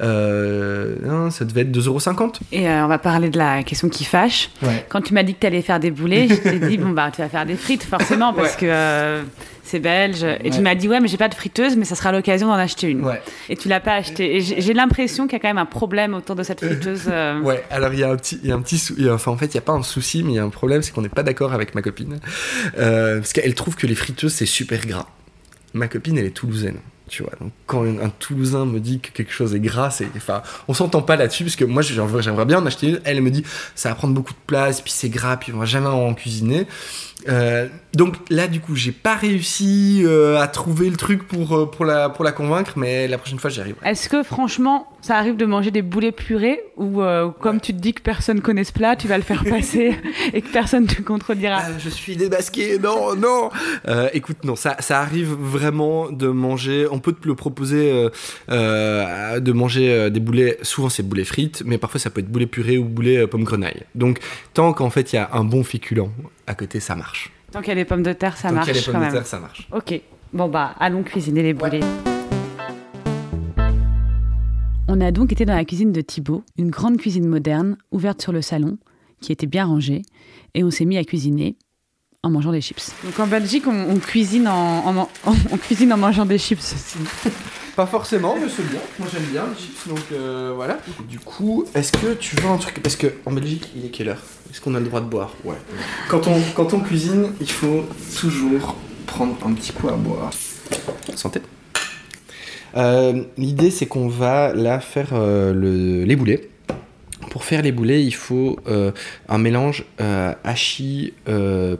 Euh, 0.01 1.31
ça 1.31 1.45
devait 1.45 1.63
être 1.63 1.73
2,50€. 1.73 2.41
Et 2.53 2.69
euh, 2.69 2.85
on 2.85 2.89
va 2.89 2.99
parler 2.99 3.29
de 3.31 3.39
la 3.39 3.63
question 3.63 3.89
qui 3.89 4.05
fâche. 4.05 4.51
Ouais. 4.63 4.85
Quand 4.89 5.01
tu 5.03 5.15
m'as 5.15 5.23
dit 5.23 5.35
que 5.35 5.41
tu 5.41 5.47
allais 5.47 5.63
faire 5.63 5.81
des 5.81 5.91
boulets, 5.91 6.29
je 6.29 6.35
t'ai 6.35 6.59
dit, 6.59 6.77
bon, 6.79 6.91
bah, 6.91 7.11
tu 7.15 7.23
vas 7.23 7.29
faire 7.29 7.47
des 7.47 7.57
frites, 7.57 7.83
forcément, 7.85 8.33
parce 8.33 8.53
Ouais. 8.55 8.61
que 8.61 8.67
euh, 8.67 9.23
c'est 9.65 9.81
belge. 9.81 10.25
Et 10.45 10.51
tu 10.51 10.61
m'as 10.61 10.75
dit, 10.75 10.89
ouais, 10.89 11.01
mais 11.01 11.09
j'ai 11.09 11.17
pas 11.17 11.29
de 11.29 11.35
friteuse, 11.35 11.77
mais 11.77 11.85
ça 11.85 11.95
sera 11.97 12.13
l'occasion 12.13 12.47
d'en 12.49 12.55
acheter 12.55 12.89
une. 12.89 13.05
Et 13.49 13.57
tu 13.57 13.69
l'as 13.69 13.81
pas 13.81 13.95
acheté. 13.95 14.37
Et 14.37 14.41
j'ai 14.41 14.75
l'impression 14.75 15.25
qu'il 15.27 15.33
y 15.33 15.37
a 15.37 15.41
quand 15.41 15.49
même 15.49 15.59
un 15.59 15.67
problème 15.67 16.15
autour 16.15 16.37
de 16.37 16.43
cette 16.45 16.65
friteuse. 16.65 17.09
Ouais, 17.43 17.65
alors 17.71 17.93
il 17.93 17.99
y 18.01 18.05
a 18.05 18.11
un 18.11 18.17
petit, 18.17 18.39
il 18.43 18.49
y 18.49 18.53
a 18.53 18.55
un 18.55 18.61
petit, 18.61 18.79
sou- 18.79 18.95
enfin 19.11 19.33
en 19.33 19.37
fait 19.37 19.47
il 19.47 19.55
y 19.57 19.59
a 19.59 19.63
pas 19.63 19.73
un 19.73 19.83
souci, 19.83 20.23
mais 20.23 20.33
il 20.33 20.37
y 20.37 20.39
a 20.39 20.45
un 20.45 20.51
problème, 20.51 20.83
c'est 20.83 20.93
qu'on 20.93 21.03
n'est 21.03 21.09
pas 21.09 21.23
d'accord 21.25 21.53
avec 21.53 21.75
ma 21.75 21.83
copine, 21.83 22.19
parce 22.77 23.33
qu'elle 23.33 23.55
trouve 23.55 23.75
que 23.77 23.87
les 23.89 23.95
friteuses 23.97 24.33
c'est 24.35 24.47
super 24.47 24.87
gras. 24.87 25.07
Ma 25.75 25.89
copine 25.89 26.17
elle 26.17 26.27
est 26.27 26.31
toulousaine, 26.31 26.77
tu 27.09 27.23
vois. 27.23 27.33
Donc 27.41 27.53
quand 27.67 27.85
un, 27.85 28.09
Toulousain 28.09 28.65
me 28.65 28.81
dit 28.81 29.01
que 29.01 29.11
quelque 29.11 29.33
chose 29.33 29.55
est 29.55 29.61
gras, 29.61 29.91
c'est, 29.91 30.09
enfin, 30.17 30.43
on 30.69 30.75
s'entend 30.75 31.03
pas 31.03 31.17
là-dessus, 31.17 31.45
parce 31.45 31.57
que 31.57 31.65
moi 31.65 31.83
j'aimerais 31.83 32.45
bien 32.45 32.59
en 32.59 32.67
acheter 32.67 32.89
une. 32.89 33.01
Elle 33.05 33.21
me 33.21 33.31
dit 33.31 33.45
ça 33.75 33.91
va 33.91 33.95
prendre 33.95 34.15
beaucoup 34.15 34.33
de 34.33 34.39
place, 34.47 34.81
puis 34.81 34.93
c'est 34.93 35.09
gras, 35.09 35.37
puis 35.37 35.53
on 35.53 35.59
va 35.59 35.67
jamais 35.67 35.89
en 35.89 36.15
cuisiner. 36.15 36.67
Euh, 37.29 37.67
donc 37.95 38.17
là, 38.31 38.47
du 38.47 38.61
coup, 38.61 38.77
j'ai 38.77 38.93
pas 38.93 39.15
réussi 39.15 40.03
euh, 40.05 40.39
à 40.39 40.47
trouver 40.49 40.91
le 40.91 40.97
truc 40.97 41.27
pour, 41.27 41.57
euh, 41.57 41.67
pour, 41.67 41.85
la, 41.85 42.09
pour 42.09 42.25
la 42.25 42.33
convaincre, 42.33 42.75
mais 42.77 43.09
la 43.09 43.19
prochaine 43.19 43.39
fois, 43.39 43.51
j'y 43.51 43.61
arriverai. 43.61 43.89
Est-ce 43.89 44.09
que 44.09 44.23
franchement, 44.23 44.89
ça 45.01 45.17
arrive 45.17 45.37
de 45.37 45.47
manger 45.47 45.71
des 45.71 45.83
boulets 45.83 46.13
purés 46.13 46.61
ou 46.77 47.01
comme 47.41 47.61
tu 47.61 47.73
te 47.73 47.79
dis 47.79 47.95
que 47.95 48.03
personne 48.03 48.41
connaît 48.41 48.65
ce 48.65 48.73
plat, 48.73 48.97
tu 48.97 49.09
vas 49.09 49.17
le 49.17 49.25
faire 49.25 49.45
passer 49.45 49.97
et 50.33 50.43
que 50.43 50.53
personne 50.53 50.87
te 50.87 51.01
contredira? 51.01 51.59
Ah, 51.61 51.71
je 51.79 51.89
suis 51.89 52.17
démasqué, 52.17 52.79
non, 52.79 53.17
non. 53.17 53.51
Écoute, 54.13 54.45
non, 54.45 54.57
ça, 54.57 54.77
ça 54.81 55.01
arrive 55.01 55.33
vraiment 55.33 56.11
de 56.11 56.29
manger. 56.29 56.87
On 56.91 56.99
peut 56.99 57.13
te 57.13 57.27
le 57.27 57.35
proposer 57.35 58.09
de 58.49 59.53
manger 59.53 60.11
des 60.11 60.21
boulets. 60.21 60.59
Souvent, 60.63 60.89
c'est 60.89 61.03
boulets 61.03 61.25
frites, 61.25 61.63
mais 61.65 61.79
parfois, 61.79 62.01
ça 62.01 62.11
peut 62.11 62.21
être 62.21 62.31
boulet 62.31 62.47
puré 62.47 62.79
ou 62.79 62.85
boulet 62.85 63.19
euh, 63.19 63.27
pomme 63.27 63.45
grenaille. 63.45 63.83
Donc, 63.95 64.19
tant 64.55 64.73
qu'en 64.73 64.91
fait, 64.91 65.13
il 65.13 65.17
y 65.17 65.19
a 65.19 65.31
un 65.33 65.45
bon 65.45 65.63
féculent 65.63 66.11
à 66.47 66.55
côté, 66.55 66.81
ça 66.81 66.95
marche. 66.97 67.31
Tant 67.51 67.61
qu'il 67.61 67.69
y 67.69 67.73
a 67.73 67.75
les 67.75 67.85
pommes 67.85 68.03
de 68.03 68.13
terre, 68.13 68.37
ça 68.37 68.49
tant 68.49 68.55
marche 68.55 68.67
qu'il 68.67 68.75
y 68.75 68.79
a 68.79 68.81
les 68.81 68.87
pommes 68.87 69.01
de 69.01 69.05
même. 69.07 69.13
terre, 69.13 69.27
ça 69.27 69.41
marche. 69.41 69.69
Ok. 69.73 70.01
Bon 70.33 70.49
bah, 70.49 70.75
allons 70.79 71.03
cuisiner 71.03 71.43
les 71.43 71.55
boulets. 71.55 71.81
On 74.89 75.01
a 75.01 75.11
donc 75.11 75.33
été 75.33 75.45
dans 75.45 75.55
la 75.55 75.65
cuisine 75.65 75.93
de 75.93 76.01
Thibaut, 76.01 76.45
une 76.57 76.71
grande 76.71 76.97
cuisine 76.99 77.27
moderne, 77.27 77.77
ouverte 77.91 78.23
sur 78.23 78.33
le 78.33 78.43
salon, 78.43 78.79
qui 79.21 79.33
était 79.33 79.47
bien 79.47 79.65
rangée, 79.67 80.03
et 80.55 80.63
on 80.65 80.71
s'est 80.71 80.85
mis 80.85 80.97
à 80.97 81.05
cuisiner 81.05 81.57
en 82.23 82.31
mangeant 82.31 82.53
des 82.53 82.61
chips. 82.61 82.93
Donc 83.05 83.19
en 83.19 83.27
Belgique, 83.27 83.65
on, 83.67 83.91
on 83.91 83.99
cuisine 83.99 84.49
en, 84.49 85.09
on 85.27 85.57
cuisine 85.57 85.93
en 85.93 85.97
mangeant 85.97 86.27
des 86.27 86.39
chips 86.39 86.61
aussi. 86.61 86.99
Pas 87.77 87.87
forcément, 87.87 88.35
mais 88.41 88.49
c'est 88.49 88.67
bien. 88.71 88.81
Moi, 88.99 89.07
j'aime 89.13 89.25
bien 89.31 89.45
les 89.51 89.61
chips, 89.63 89.87
donc 89.89 90.01
euh, 90.13 90.53
voilà. 90.57 90.79
Du 91.11 91.19
coup, 91.19 91.67
est-ce 91.75 91.93
que 91.93 92.15
tu 92.15 92.35
veux 92.37 92.49
un 92.49 92.57
truc? 92.57 92.83
Parce 92.83 92.97
que 92.97 93.09
en 93.27 93.33
Belgique, 93.33 93.69
il 93.77 93.85
est 93.85 93.91
quelle 93.91 94.09
heure? 94.09 94.23
Est-ce 94.51 94.63
qu'on 94.63 94.75
a 94.75 94.81
le 94.81 94.87
droit 94.87 95.03
de 95.03 95.07
boire? 95.07 95.35
Ouais. 95.45 95.57
Quand 96.09 96.27
on, 96.27 96.41
quand 96.55 96.73
on 96.73 96.81
cuisine, 96.81 97.33
il 97.39 97.51
faut 97.51 97.85
toujours 98.19 98.77
prendre 99.07 99.37
un 99.47 99.53
petit 99.53 99.73
coup 99.73 99.89
à 99.89 99.93
boire. 99.93 100.31
Santé. 101.15 101.41
Euh, 102.79 103.25
L'idée, 103.37 103.71
c'est 103.71 103.87
qu'on 103.87 104.09
va 104.09 104.55
là 104.55 104.81
faire 104.81 105.11
euh, 105.13 105.53
le- 105.53 106.05
les 106.05 106.17
boulets. 106.17 106.49
Pour 107.31 107.45
faire 107.45 107.61
les 107.61 107.73
boulets, 107.73 108.03
il 108.03 108.15
faut 108.15 108.59
euh, 108.69 108.91
un 109.29 109.37
mélange 109.37 109.85
hachis 110.45 111.13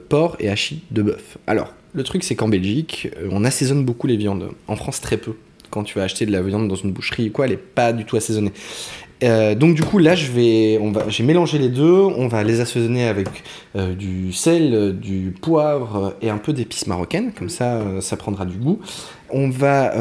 porc 0.09 0.35
et 0.39 0.49
hachis 0.49 0.83
de 0.91 1.01
bœuf. 1.01 1.39
Alors, 1.47 1.73
le 1.93 2.03
truc, 2.03 2.23
c'est 2.23 2.35
qu'en 2.35 2.47
Belgique, 2.49 3.09
on 3.31 3.43
assaisonne 3.43 3.83
beaucoup 3.83 4.05
les 4.05 4.17
viandes. 4.17 4.51
En 4.67 4.75
France, 4.75 5.01
très 5.01 5.17
peu. 5.17 5.33
Quand 5.69 5.83
tu 5.83 5.97
vas 5.97 6.05
acheter 6.05 6.25
de 6.25 6.31
la 6.31 6.41
viande 6.41 6.67
dans 6.67 6.75
une 6.75 6.91
boucherie 6.91 7.29
ou 7.29 7.31
quoi, 7.31 7.45
elle 7.45 7.53
est 7.53 7.57
pas 7.57 7.93
du 7.93 8.05
tout 8.05 8.15
assaisonnée. 8.15 8.51
Euh, 9.23 9.55
donc 9.55 9.73
du 9.73 9.81
coup 9.81 9.97
là 9.97 10.13
je 10.13 10.31
vais, 10.31 10.77
on 10.79 10.91
va, 10.91 11.09
j'ai 11.09 11.23
mélangé 11.23 11.57
les 11.57 11.69
deux, 11.69 11.91
on 11.91 12.27
va 12.27 12.43
les 12.43 12.59
assaisonner 12.59 13.07
avec 13.07 13.27
euh, 13.75 13.95
du 13.95 14.31
sel, 14.31 14.95
du 14.99 15.33
poivre 15.41 16.13
et 16.21 16.29
un 16.29 16.37
peu 16.37 16.53
d'épices 16.53 16.85
marocaines, 16.85 17.31
comme 17.31 17.49
ça 17.49 17.77
euh, 17.77 18.01
ça 18.01 18.15
prendra 18.15 18.45
du 18.45 18.57
goût. 18.57 18.79
On 19.29 19.49
va 19.49 19.93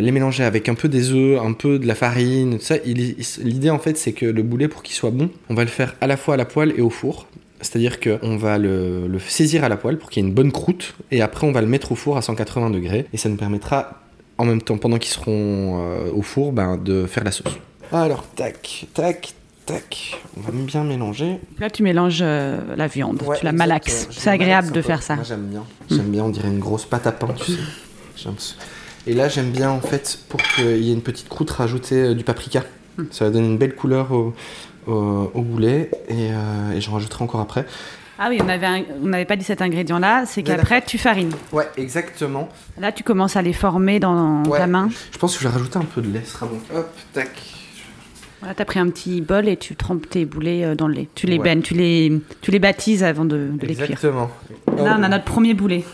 les 0.00 0.12
mélanger 0.12 0.44
avec 0.44 0.68
un 0.68 0.74
peu 0.74 0.88
des 0.88 1.10
œufs, 1.10 1.40
un 1.42 1.52
peu 1.52 1.80
de 1.80 1.86
la 1.86 1.96
farine, 1.96 2.60
ça. 2.60 2.76
L'idée 2.84 3.70
en 3.70 3.78
fait 3.78 3.96
c'est 3.96 4.12
que 4.12 4.26
le 4.26 4.42
boulet 4.42 4.68
pour 4.68 4.82
qu'il 4.82 4.94
soit 4.94 5.10
bon, 5.10 5.30
on 5.48 5.54
va 5.54 5.64
le 5.64 5.70
faire 5.70 5.96
à 6.00 6.06
la 6.06 6.16
fois 6.16 6.34
à 6.34 6.36
la 6.36 6.44
poêle 6.44 6.72
et 6.76 6.82
au 6.82 6.90
four. 6.90 7.26
C'est-à-dire 7.60 8.00
qu'on 8.00 8.36
va 8.36 8.58
le, 8.58 9.06
le 9.06 9.18
saisir 9.20 9.62
à 9.62 9.68
la 9.68 9.76
poêle 9.76 9.96
pour 9.96 10.10
qu'il 10.10 10.22
y 10.22 10.26
ait 10.26 10.28
une 10.28 10.34
bonne 10.34 10.50
croûte, 10.50 10.94
et 11.12 11.22
après 11.22 11.46
on 11.46 11.52
va 11.52 11.60
le 11.60 11.68
mettre 11.68 11.92
au 11.92 11.94
four 11.94 12.16
à 12.16 12.22
180 12.22 12.70
degrés, 12.70 13.06
et 13.12 13.16
ça 13.16 13.28
nous 13.28 13.36
permettra, 13.36 14.01
en 14.42 14.46
même 14.46 14.60
temps, 14.62 14.76
pendant 14.76 14.98
qu'ils 14.98 15.12
seront 15.12 15.80
euh, 15.80 16.10
au 16.12 16.22
four, 16.22 16.52
ben, 16.52 16.76
de 16.76 17.06
faire 17.06 17.24
la 17.24 17.30
sauce. 17.30 17.52
Alors, 17.92 18.24
tac, 18.34 18.86
tac, 18.92 19.34
tac, 19.66 20.20
on 20.36 20.40
va 20.40 20.50
bien 20.52 20.82
mélanger. 20.84 21.38
Là, 21.58 21.70
tu 21.70 21.82
mélanges 21.82 22.20
euh, 22.22 22.58
la 22.76 22.88
viande, 22.88 23.22
Ouais, 23.22 23.38
tu 23.38 23.44
la 23.44 23.52
malaxes. 23.52 24.08
C'est 24.10 24.30
agréable 24.30 24.68
malaxe 24.68 24.72
de 24.72 24.82
faire 24.82 25.02
ça. 25.02 25.14
Moi, 25.14 25.24
j'aime 25.24 25.46
bien. 25.46 25.64
J'aime 25.90 26.10
bien, 26.10 26.24
on 26.24 26.30
dirait 26.30 26.48
une 26.48 26.58
grosse 26.58 26.84
pâte 26.84 27.06
à 27.06 27.12
pain, 27.12 27.28
tu 27.36 27.52
sais. 27.52 27.58
J'aime 28.16 28.38
ça. 28.38 28.54
Et 29.06 29.14
là, 29.14 29.28
j'aime 29.28 29.50
bien, 29.50 29.70
en 29.70 29.80
fait, 29.80 30.18
pour 30.28 30.40
qu'il 30.42 30.82
y 30.82 30.90
ait 30.90 30.94
une 30.94 31.02
petite 31.02 31.28
croûte, 31.28 31.50
rajouter 31.50 31.96
euh, 32.02 32.14
du 32.14 32.24
paprika. 32.24 32.64
Hmm. 32.98 33.04
Ça 33.10 33.24
va 33.26 33.30
donner 33.30 33.46
une 33.46 33.58
belle 33.58 33.74
couleur 33.74 34.10
au, 34.12 34.34
au, 34.86 35.30
au 35.34 35.42
boulet, 35.42 35.90
et, 36.08 36.30
euh, 36.32 36.72
et 36.74 36.80
j'en 36.80 36.92
rajouterai 36.92 37.22
encore 37.24 37.40
après. 37.40 37.64
Ah 38.18 38.26
oui, 38.28 38.38
on 38.40 39.06
n'avait 39.08 39.24
pas 39.24 39.36
dit 39.36 39.44
cet 39.44 39.62
ingrédient-là, 39.62 40.24
c'est 40.26 40.42
qu'après, 40.42 40.82
tu 40.82 40.98
farines. 40.98 41.32
Ouais, 41.50 41.68
exactement. 41.76 42.48
Là, 42.78 42.92
tu 42.92 43.02
commences 43.02 43.36
à 43.36 43.42
les 43.42 43.52
former 43.52 43.98
dans 44.00 44.44
Ouais. 44.44 44.58
ta 44.58 44.66
main. 44.66 44.90
Je 45.12 45.18
pense 45.18 45.34
que 45.36 45.42
je 45.42 45.48
vais 45.48 45.52
rajouter 45.54 45.78
un 45.78 45.84
peu 45.84 46.02
de 46.02 46.12
lait, 46.12 46.22
ce 46.24 46.32
sera 46.32 46.46
bon. 46.46 46.58
Hop, 46.76 46.90
tac. 47.12 47.30
Voilà, 48.40 48.54
tu 48.54 48.62
as 48.62 48.64
pris 48.64 48.78
un 48.80 48.90
petit 48.90 49.20
bol 49.20 49.48
et 49.48 49.56
tu 49.56 49.76
trempes 49.76 50.08
tes 50.10 50.24
boulets 50.24 50.64
euh, 50.64 50.74
dans 50.74 50.88
le 50.88 50.94
lait. 50.94 51.08
Tu 51.14 51.26
les 51.26 51.38
Ouais. 51.38 51.44
baignes, 51.44 51.62
tu 51.62 51.74
les, 51.74 52.12
tu 52.40 52.50
les 52.50 52.58
baptises 52.58 53.02
avant 53.04 53.24
de, 53.24 53.48
de 53.52 53.66
les 53.66 53.74
cuire. 53.74 53.90
Exactement. 53.90 54.30
Là, 54.76 54.96
on 54.98 55.02
a 55.02 55.08
notre 55.08 55.24
premier 55.24 55.54
boulet. 55.54 55.84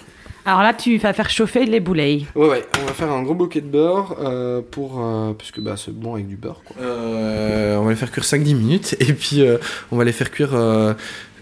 Alors 0.47 0.63
là, 0.63 0.73
tu 0.73 0.97
vas 0.97 1.13
faire 1.13 1.29
chauffer 1.29 1.67
les 1.67 1.79
boulets. 1.79 2.23
Ouais, 2.35 2.49
ouais, 2.49 2.65
on 2.83 2.87
va 2.87 2.93
faire 2.95 3.11
un 3.13 3.23
gros 3.23 3.35
bouquet 3.35 3.61
de 3.61 3.67
beurre 3.69 4.17
euh, 4.19 4.63
pour. 4.71 4.99
euh, 5.05 5.35
puisque 5.35 5.61
bah, 5.61 5.75
c'est 5.77 5.93
bon 5.95 6.15
avec 6.15 6.27
du 6.27 6.37
beurre 6.37 6.63
quoi. 6.65 6.75
Euh, 6.81 7.77
on 7.77 7.85
va 7.85 7.91
les 7.91 7.97
faire 7.97 8.11
cuire 8.11 8.25
5-10 8.25 8.55
minutes 8.57 8.97
et 8.99 9.13
puis 9.13 9.43
euh, 9.43 9.59
on 9.93 9.99
va 9.99 10.05
les 10.05 10.13
faire 10.13 10.31
cuire 10.31 10.55
euh, 10.55 10.95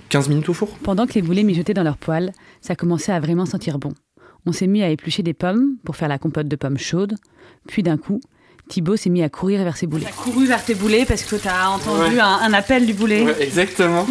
15 0.09 0.29
minutes 0.29 0.49
au 0.49 0.55
four. 0.55 0.69
Pendant 0.83 1.07
que 1.07 1.15
les 1.15 1.23
boulets 1.23 1.43
mijotaient 1.43 1.75
dans 1.75 1.83
leur 1.83 1.97
poêle, 1.97 2.33
ça 2.61 2.77
commençait 2.77 3.13
à 3.13 3.21
vraiment 3.21 3.47
sentir 3.47 3.79
bon. 3.79 3.93
On 4.47 4.53
s'est 4.53 4.69
mis 4.69 4.83
à 4.83 4.91
éplucher 4.91 5.25
des 5.25 5.35
pommes 5.35 5.77
pour 5.85 5.97
faire 5.97 6.09
la 6.09 6.19
compote 6.19 6.47
de 6.47 6.57
pommes 6.57 6.79
chaudes. 6.79 7.17
Puis 7.67 7.83
d'un 7.83 7.97
coup, 7.97 8.21
Thibaut 8.69 8.97
s'est 8.97 9.11
mis 9.11 9.23
à 9.23 9.29
courir 9.29 9.63
vers 9.63 9.77
ses 9.77 9.87
boulets. 9.87 10.05
Tu 10.07 10.09
as 10.11 10.13
couru 10.13 10.47
vers 10.47 10.65
tes 10.65 10.75
boulets 10.75 11.05
parce 11.05 11.23
que 11.23 11.37
tu 11.37 11.47
as 11.49 11.71
entendu 11.71 12.15
Ouais. 12.17 12.21
un, 12.21 12.27
un 12.43 12.53
appel 12.53 12.85
du 12.85 12.95
boulet. 12.95 13.23
Ouais, 13.23 13.37
exactement. 13.41 14.07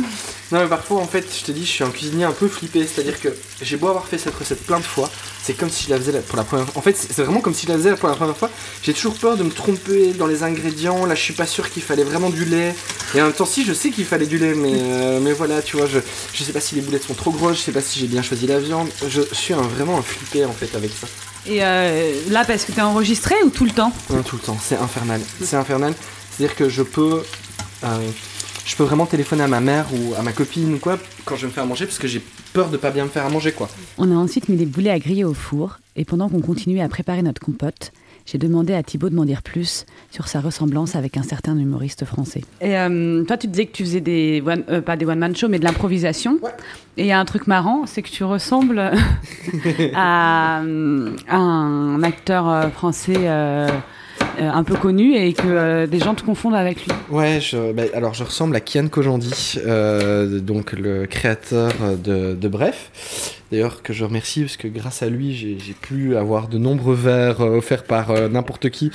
Non, 0.51 0.59
mais 0.61 0.67
parfois, 0.67 1.01
en 1.01 1.07
fait, 1.07 1.25
je 1.39 1.43
te 1.43 1.51
dis, 1.51 1.65
je 1.65 1.71
suis 1.71 1.83
un 1.83 1.89
cuisinier 1.89 2.23
un 2.23 2.31
peu 2.31 2.47
flippé. 2.47 2.85
C'est-à-dire 2.87 3.19
que 3.19 3.29
j'ai 3.61 3.77
beau 3.77 3.87
avoir 3.87 4.05
fait 4.07 4.17
cette 4.19 4.35
recette 4.35 4.63
plein 4.65 4.77
de 4.77 4.83
fois, 4.83 5.09
c'est 5.43 5.53
comme 5.57 5.69
si 5.71 5.85
je 5.85 5.89
la 5.89 5.97
faisais 5.97 6.13
pour 6.21 6.37
la 6.37 6.43
première 6.43 6.65
fois. 6.67 6.79
En 6.79 6.81
fait, 6.83 6.95
c'est 6.95 7.11
c'est 7.11 7.23
vraiment 7.23 7.41
comme 7.41 7.53
si 7.55 7.65
je 7.65 7.71
la 7.71 7.77
faisais 7.79 7.95
pour 7.95 8.07
la 8.07 8.15
première 8.15 8.37
fois. 8.37 8.49
J'ai 8.83 8.93
toujours 8.93 9.15
peur 9.15 9.35
de 9.37 9.43
me 9.43 9.49
tromper 9.49 10.13
dans 10.13 10.27
les 10.27 10.43
ingrédients. 10.43 11.05
Là, 11.05 11.15
je 11.15 11.21
suis 11.21 11.33
pas 11.33 11.47
sûr 11.47 11.69
qu'il 11.69 11.81
fallait 11.83 12.03
vraiment 12.03 12.29
du 12.29 12.45
lait. 12.45 12.73
Et 13.15 13.21
en 13.21 13.25
même 13.25 13.33
temps, 13.33 13.45
si, 13.45 13.65
je 13.65 13.73
sais 13.73 13.89
qu'il 13.89 14.05
fallait 14.05 14.27
du 14.27 14.37
lait, 14.37 14.53
mais, 14.53 14.71
euh, 14.75 15.19
mais 15.19 15.33
voilà, 15.33 15.61
tu 15.63 15.77
vois, 15.77 15.87
je, 15.87 15.99
je 16.33 16.43
sais 16.43 16.53
pas 16.53 16.61
si 16.61 16.75
les 16.75 16.81
boulettes 16.81 17.03
sont 17.05 17.13
trop 17.15 17.31
grosses, 17.31 17.57
je 17.57 17.61
sais 17.63 17.71
pas 17.71 17.81
si 17.81 17.99
j'ai 17.99 18.07
bien 18.07 18.21
choisi 18.21 18.45
la 18.47 18.59
viande. 18.59 18.87
Je 19.09 19.21
suis 19.33 19.53
un- 19.53 19.61
vraiment 19.61 19.97
un 19.97 20.01
flippé, 20.03 20.45
en 20.45 20.53
fait, 20.53 20.73
avec 20.75 20.91
ça. 20.91 21.07
Et 21.47 21.63
euh, 21.63 22.13
là, 22.31 22.43
parce 22.45 22.65
que 22.65 22.71
tu 22.71 22.79
es 22.79 22.81
enregistré 22.81 23.35
ou 23.43 23.49
tout 23.49 23.65
le 23.65 23.71
temps 23.71 23.91
Ouais, 24.09 24.23
tout 24.23 24.35
le 24.37 24.41
temps, 24.41 24.57
c'est 24.61 24.77
infernal. 24.77 25.21
C'est 25.41 25.55
infernal. 25.55 25.93
C'est-à-dire 26.31 26.55
que 26.55 26.69
je 26.69 26.81
peux, 26.81 27.21
euh, 27.83 28.09
je 28.65 28.75
peux 28.75 28.83
vraiment 28.83 29.05
téléphoner 29.05 29.43
à 29.43 29.47
ma 29.47 29.59
mère 29.61 29.85
ou 29.93 30.15
à 30.15 30.21
ma 30.21 30.31
copine 30.31 30.73
ou 30.73 30.79
quoi 30.79 30.97
quand 31.23 31.35
je 31.35 31.41
vais 31.41 31.47
me 31.47 31.51
faire 31.53 31.65
manger 31.65 31.85
parce 31.85 31.97
que 31.99 32.07
j'ai 32.07 32.21
peur 32.53 32.69
de 32.69 32.77
pas 32.77 32.91
bien 32.91 33.05
me 33.05 33.09
faire 33.09 33.25
à 33.25 33.29
manger 33.29 33.51
quoi. 33.51 33.69
On 33.97 34.11
a 34.11 34.15
ensuite 34.15 34.49
mis 34.49 34.57
les 34.57 34.65
boulets 34.65 34.89
à 34.89 34.99
griller 34.99 35.23
au 35.23 35.33
four. 35.33 35.79
Et 35.95 36.03
pendant 36.03 36.27
qu'on 36.29 36.41
continuait 36.41 36.81
à 36.81 36.89
préparer 36.89 37.21
notre 37.21 37.41
compote, 37.41 37.93
j'ai 38.25 38.37
demandé 38.37 38.73
à 38.73 38.81
Thibaut 38.83 39.09
de 39.09 39.15
m'en 39.15 39.25
dire 39.25 39.41
plus 39.43 39.85
sur 40.11 40.27
sa 40.27 40.39
ressemblance 40.39 40.95
avec 40.95 41.15
un 41.17 41.23
certain 41.23 41.57
humoriste 41.57 42.05
français. 42.05 42.41
Et 42.61 42.77
euh, 42.77 43.23
toi, 43.23 43.37
tu 43.37 43.47
disais 43.47 43.65
que 43.67 43.71
tu 43.71 43.83
faisais 43.83 44.01
des, 44.01 44.41
one- 44.45 44.63
euh, 44.69 44.81
pas 44.81 44.95
des 44.97 45.05
one-man 45.05 45.35
shows, 45.35 45.47
mais 45.49 45.59
de 45.59 45.63
l'improvisation. 45.65 46.39
Ouais. 46.41 46.49
Et 46.97 47.03
il 47.03 47.07
y 47.07 47.11
a 47.11 47.19
un 47.19 47.25
truc 47.25 47.45
marrant, 47.47 47.85
c'est 47.85 48.01
que 48.01 48.09
tu 48.09 48.23
ressembles 48.23 48.79
à, 49.93 50.61
euh, 50.61 51.11
un 51.29 52.01
acteur 52.03 52.49
euh, 52.49 52.69
français 52.69 53.13
euh, 53.17 53.67
un 54.39 54.63
peu 54.63 54.75
connu 54.75 55.15
et 55.15 55.33
que 55.33 55.43
euh, 55.45 55.87
des 55.87 55.99
gens 55.99 56.15
te 56.15 56.23
confondent 56.23 56.55
avec 56.55 56.85
lui. 56.85 56.91
Ouais, 57.09 57.39
je, 57.41 57.73
bah, 57.73 57.83
alors 57.93 58.13
je 58.13 58.23
ressemble 58.23 58.55
à 58.55 58.59
Kian 58.59 58.87
Kojandi, 58.87 59.59
euh, 59.65 60.39
donc 60.39 60.71
le 60.73 61.05
créateur 61.05 61.71
de, 62.03 62.33
de 62.33 62.47
Bref. 62.47 63.34
D'ailleurs 63.51 63.83
que 63.83 63.93
je 63.93 64.03
remercie 64.03 64.41
parce 64.41 64.57
que 64.57 64.67
grâce 64.67 65.03
à 65.03 65.09
lui 65.09 65.35
j'ai 65.35 65.73
pu 65.73 66.15
avoir 66.15 66.47
de 66.47 66.57
nombreux 66.57 66.95
verres 66.95 67.41
euh, 67.41 67.57
offerts 67.57 67.83
par 67.83 68.11
euh, 68.11 68.27
n'importe 68.27 68.69
qui 68.69 68.91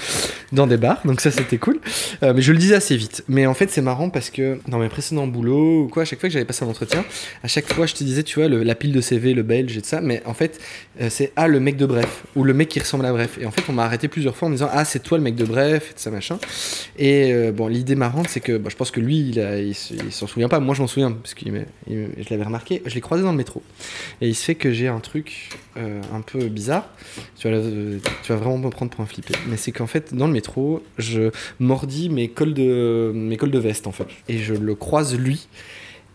dans 0.52 0.66
des 0.66 0.76
bars, 0.76 1.00
donc 1.04 1.20
ça 1.20 1.30
c'était 1.30 1.58
cool. 1.58 1.78
Euh, 2.22 2.32
mais 2.34 2.42
je 2.42 2.52
le 2.52 2.58
disais 2.58 2.74
assez 2.74 2.96
vite. 2.96 3.24
Mais 3.28 3.46
en 3.46 3.54
fait 3.54 3.70
c'est 3.70 3.82
marrant 3.82 4.10
parce 4.10 4.30
que 4.30 4.58
dans 4.66 4.78
mes 4.78 4.88
précédents 4.88 5.26
boulots 5.26 5.84
ou 5.84 5.88
quoi, 5.88 6.02
à 6.02 6.04
chaque 6.04 6.20
fois 6.20 6.28
que 6.28 6.32
j'avais 6.32 6.44
passé 6.44 6.64
un 6.64 6.68
entretien, 6.68 7.04
à 7.44 7.48
chaque 7.48 7.72
fois 7.72 7.86
je 7.86 7.94
te 7.94 8.02
disais 8.02 8.22
tu 8.22 8.40
vois 8.40 8.48
la 8.48 8.74
pile 8.74 8.92
de 8.92 9.00
CV, 9.00 9.34
le 9.34 9.42
belge 9.42 9.76
et 9.76 9.82
tout 9.82 9.88
ça, 9.88 10.00
mais 10.00 10.22
en 10.26 10.34
fait 10.34 10.60
c'est 11.08 11.32
ah 11.36 11.46
le 11.46 11.60
mec 11.60 11.76
de 11.76 11.86
Bref 11.86 12.24
ou 12.34 12.44
le 12.44 12.52
mec 12.52 12.68
qui 12.68 12.80
ressemble 12.80 13.06
à 13.06 13.12
Bref. 13.12 13.38
Et 13.40 13.46
en 13.46 13.50
fait 13.50 13.62
on 13.68 13.72
m'a 13.72 13.84
arrêté 13.84 14.08
plusieurs 14.08 14.36
fois 14.36 14.46
en 14.46 14.50
me 14.50 14.56
disant 14.56 14.70
ah 14.72 14.84
c'est 14.84 15.00
toi 15.00 15.18
le 15.18 15.24
mec 15.24 15.36
de 15.36 15.44
Bref 15.44 15.90
et 15.90 15.94
tout 15.94 16.00
ça 16.00 16.10
machin. 16.10 16.38
Et 16.98 17.50
bon, 17.52 17.68
l'idée 17.68 17.94
marrante, 17.94 18.28
c'est 18.28 18.40
que 18.40 18.60
je 18.68 18.76
pense 18.76 18.90
que 18.90 19.00
lui, 19.00 19.30
il, 19.30 19.74
s'en 19.74 20.26
souvient 20.26 20.48
pas. 20.48 20.60
Moi, 20.60 20.74
je 20.74 20.82
m'en 20.82 20.86
souviens 20.86 21.12
parce 21.12 21.34
que 21.34 21.44
je 21.88 22.30
l'avais 22.30 22.44
remarqué. 22.44 22.82
Je 22.86 22.94
l'ai 22.94 23.00
croisé 23.00 23.22
dans 23.22 23.30
le 23.30 23.36
métro. 23.36 23.62
Se 24.40 24.44
fait 24.44 24.54
que 24.54 24.72
j'ai 24.72 24.88
un 24.88 25.00
truc 25.00 25.50
euh, 25.76 26.00
un 26.12 26.20
peu 26.20 26.48
bizarre. 26.48 26.88
Tu 27.38 27.48
vas, 27.48 28.36
vraiment 28.36 28.58
me 28.58 28.70
prendre 28.70 28.90
pour 28.90 29.00
un 29.00 29.06
flippé. 29.06 29.34
Mais 29.48 29.56
c'est 29.56 29.72
qu'en 29.72 29.86
fait, 29.86 30.14
dans 30.14 30.26
le 30.26 30.32
métro, 30.32 30.82
je 30.98 31.30
mordis 31.58 32.08
mes 32.08 32.28
cols 32.28 32.54
de, 32.54 33.12
mes 33.14 33.36
cols 33.36 33.50
de 33.50 33.58
veste, 33.58 33.86
en 33.86 33.92
fait. 33.92 34.06
Et 34.28 34.38
je 34.38 34.54
le 34.54 34.74
croise 34.74 35.16
lui. 35.16 35.48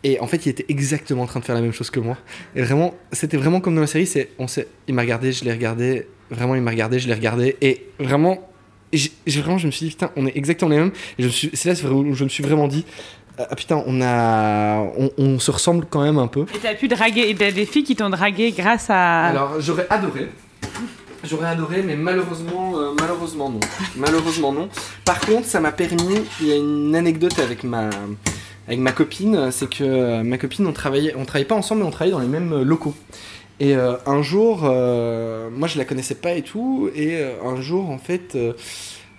Et 0.03 0.19
en 0.19 0.27
fait, 0.27 0.45
il 0.45 0.49
était 0.49 0.65
exactement 0.69 1.23
en 1.23 1.27
train 1.27 1.39
de 1.39 1.45
faire 1.45 1.55
la 1.55 1.61
même 1.61 1.71
chose 1.71 1.89
que 1.89 1.99
moi. 1.99 2.17
Et 2.55 2.61
vraiment, 2.61 2.93
c'était 3.11 3.37
vraiment 3.37 3.61
comme 3.61 3.75
dans 3.75 3.81
la 3.81 3.87
série. 3.87 4.05
C'est, 4.05 4.29
on 4.37 4.47
s'est, 4.47 4.67
il 4.87 4.93
m'a 4.93 5.01
regardé, 5.01 5.31
je 5.31 5.45
l'ai 5.45 5.51
regardé. 5.51 6.07
Vraiment, 6.29 6.55
il 6.55 6.61
m'a 6.61 6.71
regardé, 6.71 6.99
je 6.99 7.07
l'ai 7.07 7.13
regardé. 7.13 7.55
Et 7.61 7.87
vraiment, 7.99 8.49
j'ai, 8.93 9.11
vraiment, 9.41 9.57
je 9.57 9.67
me 9.67 9.71
suis 9.71 9.87
dit, 9.87 9.91
putain, 9.91 10.11
on 10.15 10.25
est 10.27 10.35
exactement 10.35 10.69
les 10.71 10.77
mêmes. 10.77 10.91
Et 11.17 11.23
je 11.23 11.27
me 11.27 11.31
suis, 11.31 11.49
c'est 11.53 11.69
là 11.69 11.89
où 11.91 12.13
je 12.13 12.23
me 12.23 12.29
suis 12.29 12.43
vraiment 12.43 12.67
dit, 12.67 12.85
ah 13.37 13.55
putain, 13.55 13.83
on 13.85 14.01
a, 14.01 14.81
on, 14.97 15.11
on 15.17 15.39
se 15.39 15.51
ressemble 15.51 15.85
quand 15.89 16.01
même 16.01 16.17
un 16.17 16.27
peu. 16.27 16.45
Et 16.55 16.59
tu 16.59 16.67
as 16.67 16.75
pu 16.75 16.87
draguer, 16.87 17.33
des, 17.33 17.51
des 17.51 17.65
filles 17.65 17.83
qui 17.83 17.95
t'ont 17.95 18.09
dragué 18.09 18.51
grâce 18.51 18.89
à. 18.89 19.25
Alors, 19.25 19.59
j'aurais 19.59 19.87
adoré. 19.89 20.29
J'aurais 21.23 21.47
adoré, 21.47 21.81
mais 21.81 21.95
malheureusement, 21.95 22.73
euh, 22.77 22.91
malheureusement 22.99 23.49
non. 23.49 23.59
Malheureusement 23.95 24.51
non. 24.51 24.69
Par 25.03 25.19
contre, 25.19 25.47
ça 25.47 25.59
m'a 25.59 25.71
permis. 25.71 26.19
Il 26.39 26.47
y 26.47 26.51
a 26.53 26.55
une 26.55 26.95
anecdote 26.95 27.39
avec 27.39 27.63
ma, 27.63 27.89
avec 28.67 28.79
ma 28.79 28.91
copine, 28.91 29.49
c'est 29.51 29.69
que 29.69 29.83
euh, 29.83 30.23
ma 30.23 30.37
copine, 30.37 30.67
on 30.67 30.73
travaillait, 30.73 31.15
on 31.17 31.25
travaillait 31.25 31.47
pas 31.47 31.55
ensemble, 31.55 31.81
mais 31.81 31.87
on 31.87 31.91
travaillait 31.91 32.13
dans 32.15 32.21
les 32.21 32.27
mêmes 32.27 32.53
euh, 32.53 32.63
locaux. 32.63 32.93
Et 33.59 33.75
euh, 33.75 33.93
un 34.05 34.21
jour, 34.21 34.61
euh, 34.65 35.49
moi 35.49 35.67
je 35.67 35.77
la 35.77 35.85
connaissais 35.85 36.15
pas 36.15 36.33
et 36.33 36.41
tout, 36.41 36.89
et 36.93 37.15
euh, 37.15 37.31
un 37.43 37.59
jour 37.61 37.89
en 37.89 37.97
fait, 37.97 38.35
euh, 38.35 38.53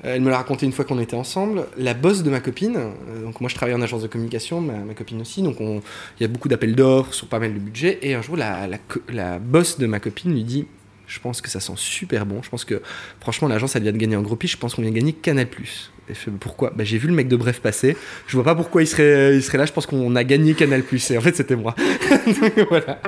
elle 0.02 0.20
me 0.20 0.30
l'a 0.30 0.36
raconté 0.36 0.66
une 0.66 0.72
fois 0.72 0.84
qu'on 0.84 0.98
était 0.98 1.16
ensemble. 1.16 1.66
La 1.78 1.94
boss 1.94 2.22
de 2.22 2.30
ma 2.30 2.40
copine, 2.40 2.76
euh, 2.76 3.22
donc 3.24 3.40
moi 3.40 3.48
je 3.48 3.54
travaille 3.54 3.74
en 3.74 3.80
agence 3.82 4.02
de 4.02 4.08
communication, 4.08 4.60
ma, 4.60 4.94
copine 4.94 5.20
aussi, 5.20 5.42
donc 5.42 5.60
on- 5.60 5.80
il 6.18 6.22
y 6.22 6.24
a 6.24 6.28
beaucoup 6.28 6.48
d'appels 6.48 6.74
d'offres 6.74 7.14
sur 7.14 7.26
pas 7.28 7.38
mal 7.38 7.54
de 7.54 7.58
budget. 7.58 7.98
Et 8.02 8.14
un 8.14 8.22
jour, 8.22 8.36
la, 8.36 9.38
boss 9.38 9.78
de 9.78 9.86
ma 9.86 10.00
copine 10.00 10.32
lui 10.32 10.44
dit 10.44 10.66
Je 11.08 11.20
pense 11.20 11.40
que 11.40 11.48
ça 11.48 11.60
sent 11.60 11.74
super 11.76 12.26
bon. 12.26 12.42
Je 12.42 12.50
pense 12.50 12.64
que 12.64 12.82
franchement, 13.20 13.46
l'agence 13.46 13.76
elle 13.76 13.84
vient 13.84 13.92
de 13.92 13.96
gagner 13.96 14.16
en 14.16 14.22
gros 14.22 14.34
pitch. 14.34 14.52
Je 14.52 14.56
pense 14.56 14.74
qu'on 14.74 14.82
vient 14.82 14.90
de 14.90 14.96
gagner 14.96 15.12
Canal. 15.12 15.46
Et 15.46 16.14
je 16.14 16.14
fais 16.14 16.32
Pourquoi? 16.32 16.72
Bah, 16.74 16.82
J'ai 16.82 16.98
vu 16.98 17.06
le 17.06 17.14
mec 17.14 17.28
de 17.28 17.36
Bref 17.36 17.60
passer. 17.60 17.96
Je 18.26 18.34
vois 18.36 18.42
pas 18.42 18.56
pourquoi 18.56 18.82
il 18.82 18.88
serait, 18.88 19.36
il 19.36 19.42
serait 19.42 19.58
là. 19.58 19.66
Je 19.66 19.72
pense 19.72 19.86
qu'on 19.86 20.16
a 20.16 20.24
gagné 20.24 20.54
Canal. 20.54 20.82
Et 21.10 21.16
en 21.16 21.20
fait, 21.20 21.36
c'était 21.36 21.54
moi. 21.54 21.76
Voilà. 22.68 23.00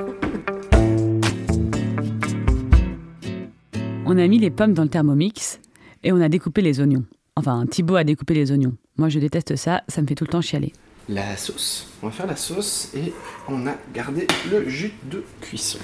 On 4.05 4.17
a 4.17 4.27
mis 4.27 4.39
les 4.39 4.49
pommes 4.49 4.73
dans 4.73 4.83
le 4.83 4.89
thermomix 4.89 5.59
et 6.03 6.11
on 6.11 6.21
a 6.21 6.29
découpé 6.29 6.61
les 6.61 6.79
oignons. 6.79 7.03
Enfin, 7.35 7.65
Thibaut 7.69 7.95
a 7.95 8.03
découpé 8.03 8.33
les 8.33 8.51
oignons. 8.51 8.75
Moi, 8.97 9.09
je 9.09 9.19
déteste 9.19 9.55
ça, 9.55 9.83
ça 9.87 10.01
me 10.01 10.07
fait 10.07 10.15
tout 10.15 10.25
le 10.25 10.29
temps 10.29 10.41
chialer. 10.41 10.73
La 11.07 11.37
sauce. 11.37 11.87
On 12.03 12.07
va 12.07 12.11
faire 12.11 12.27
la 12.27 12.35
sauce 12.35 12.91
et 12.95 13.13
on 13.47 13.65
a 13.67 13.73
gardé 13.93 14.27
le 14.51 14.67
jus 14.69 14.91
de 15.09 15.23
cuisson. 15.41 15.79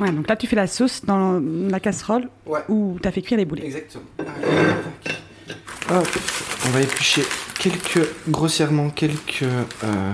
Ouais, 0.00 0.12
donc 0.12 0.28
là, 0.28 0.36
tu 0.36 0.46
fais 0.46 0.56
la 0.56 0.66
sauce 0.68 1.04
dans 1.04 1.40
la 1.40 1.80
casserole 1.80 2.28
Ouais. 2.46 2.60
où 2.68 2.98
tu 3.02 3.08
as 3.08 3.12
fait 3.12 3.20
cuire 3.22 3.38
les 3.38 3.44
boulets. 3.44 3.64
Exactement. 3.64 4.04
Allez, 4.18 4.26
tac. 5.04 5.22
Hop, 5.90 6.06
on 6.66 6.70
va 6.70 6.80
éplucher 6.82 7.22
quelques, 7.58 8.06
grossièrement 8.28 8.90
quelques, 8.90 9.42
euh, 9.42 10.12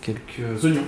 quelques 0.00 0.64
oignons. 0.64 0.86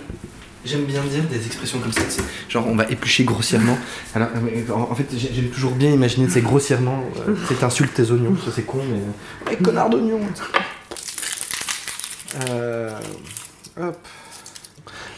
J'aime 0.64 0.85
bien 0.85 1.02
dire 1.05 1.25
des 1.25 1.47
expressions 1.47 1.79
comme 1.79 1.93
ça, 1.93 2.02
c'est 2.09 2.23
genre 2.49 2.67
on 2.69 2.76
va 2.76 2.85
éplucher 2.90 3.25
grossièrement. 3.25 3.79
Alors, 4.14 4.29
euh, 4.37 4.73
en 4.75 4.95
fait, 4.95 5.07
j'ai- 5.17 5.31
j'aime 5.35 5.49
toujours 5.49 5.73
bien 5.73 5.90
imaginer, 5.90 6.29
c'est 6.29 6.43
grossièrement, 6.43 7.02
euh, 7.26 7.35
c'est 7.49 7.62
insulte 7.64 7.95
tes 7.95 8.11
oignons, 8.11 8.37
ça 8.45 8.50
c'est 8.55 8.64
con, 8.67 8.79
mais. 8.90 9.00
Eh, 9.52 9.57
connard 9.62 9.88
d'oignon 9.88 10.21
Euh, 12.50 12.90
Hop. 13.81 13.97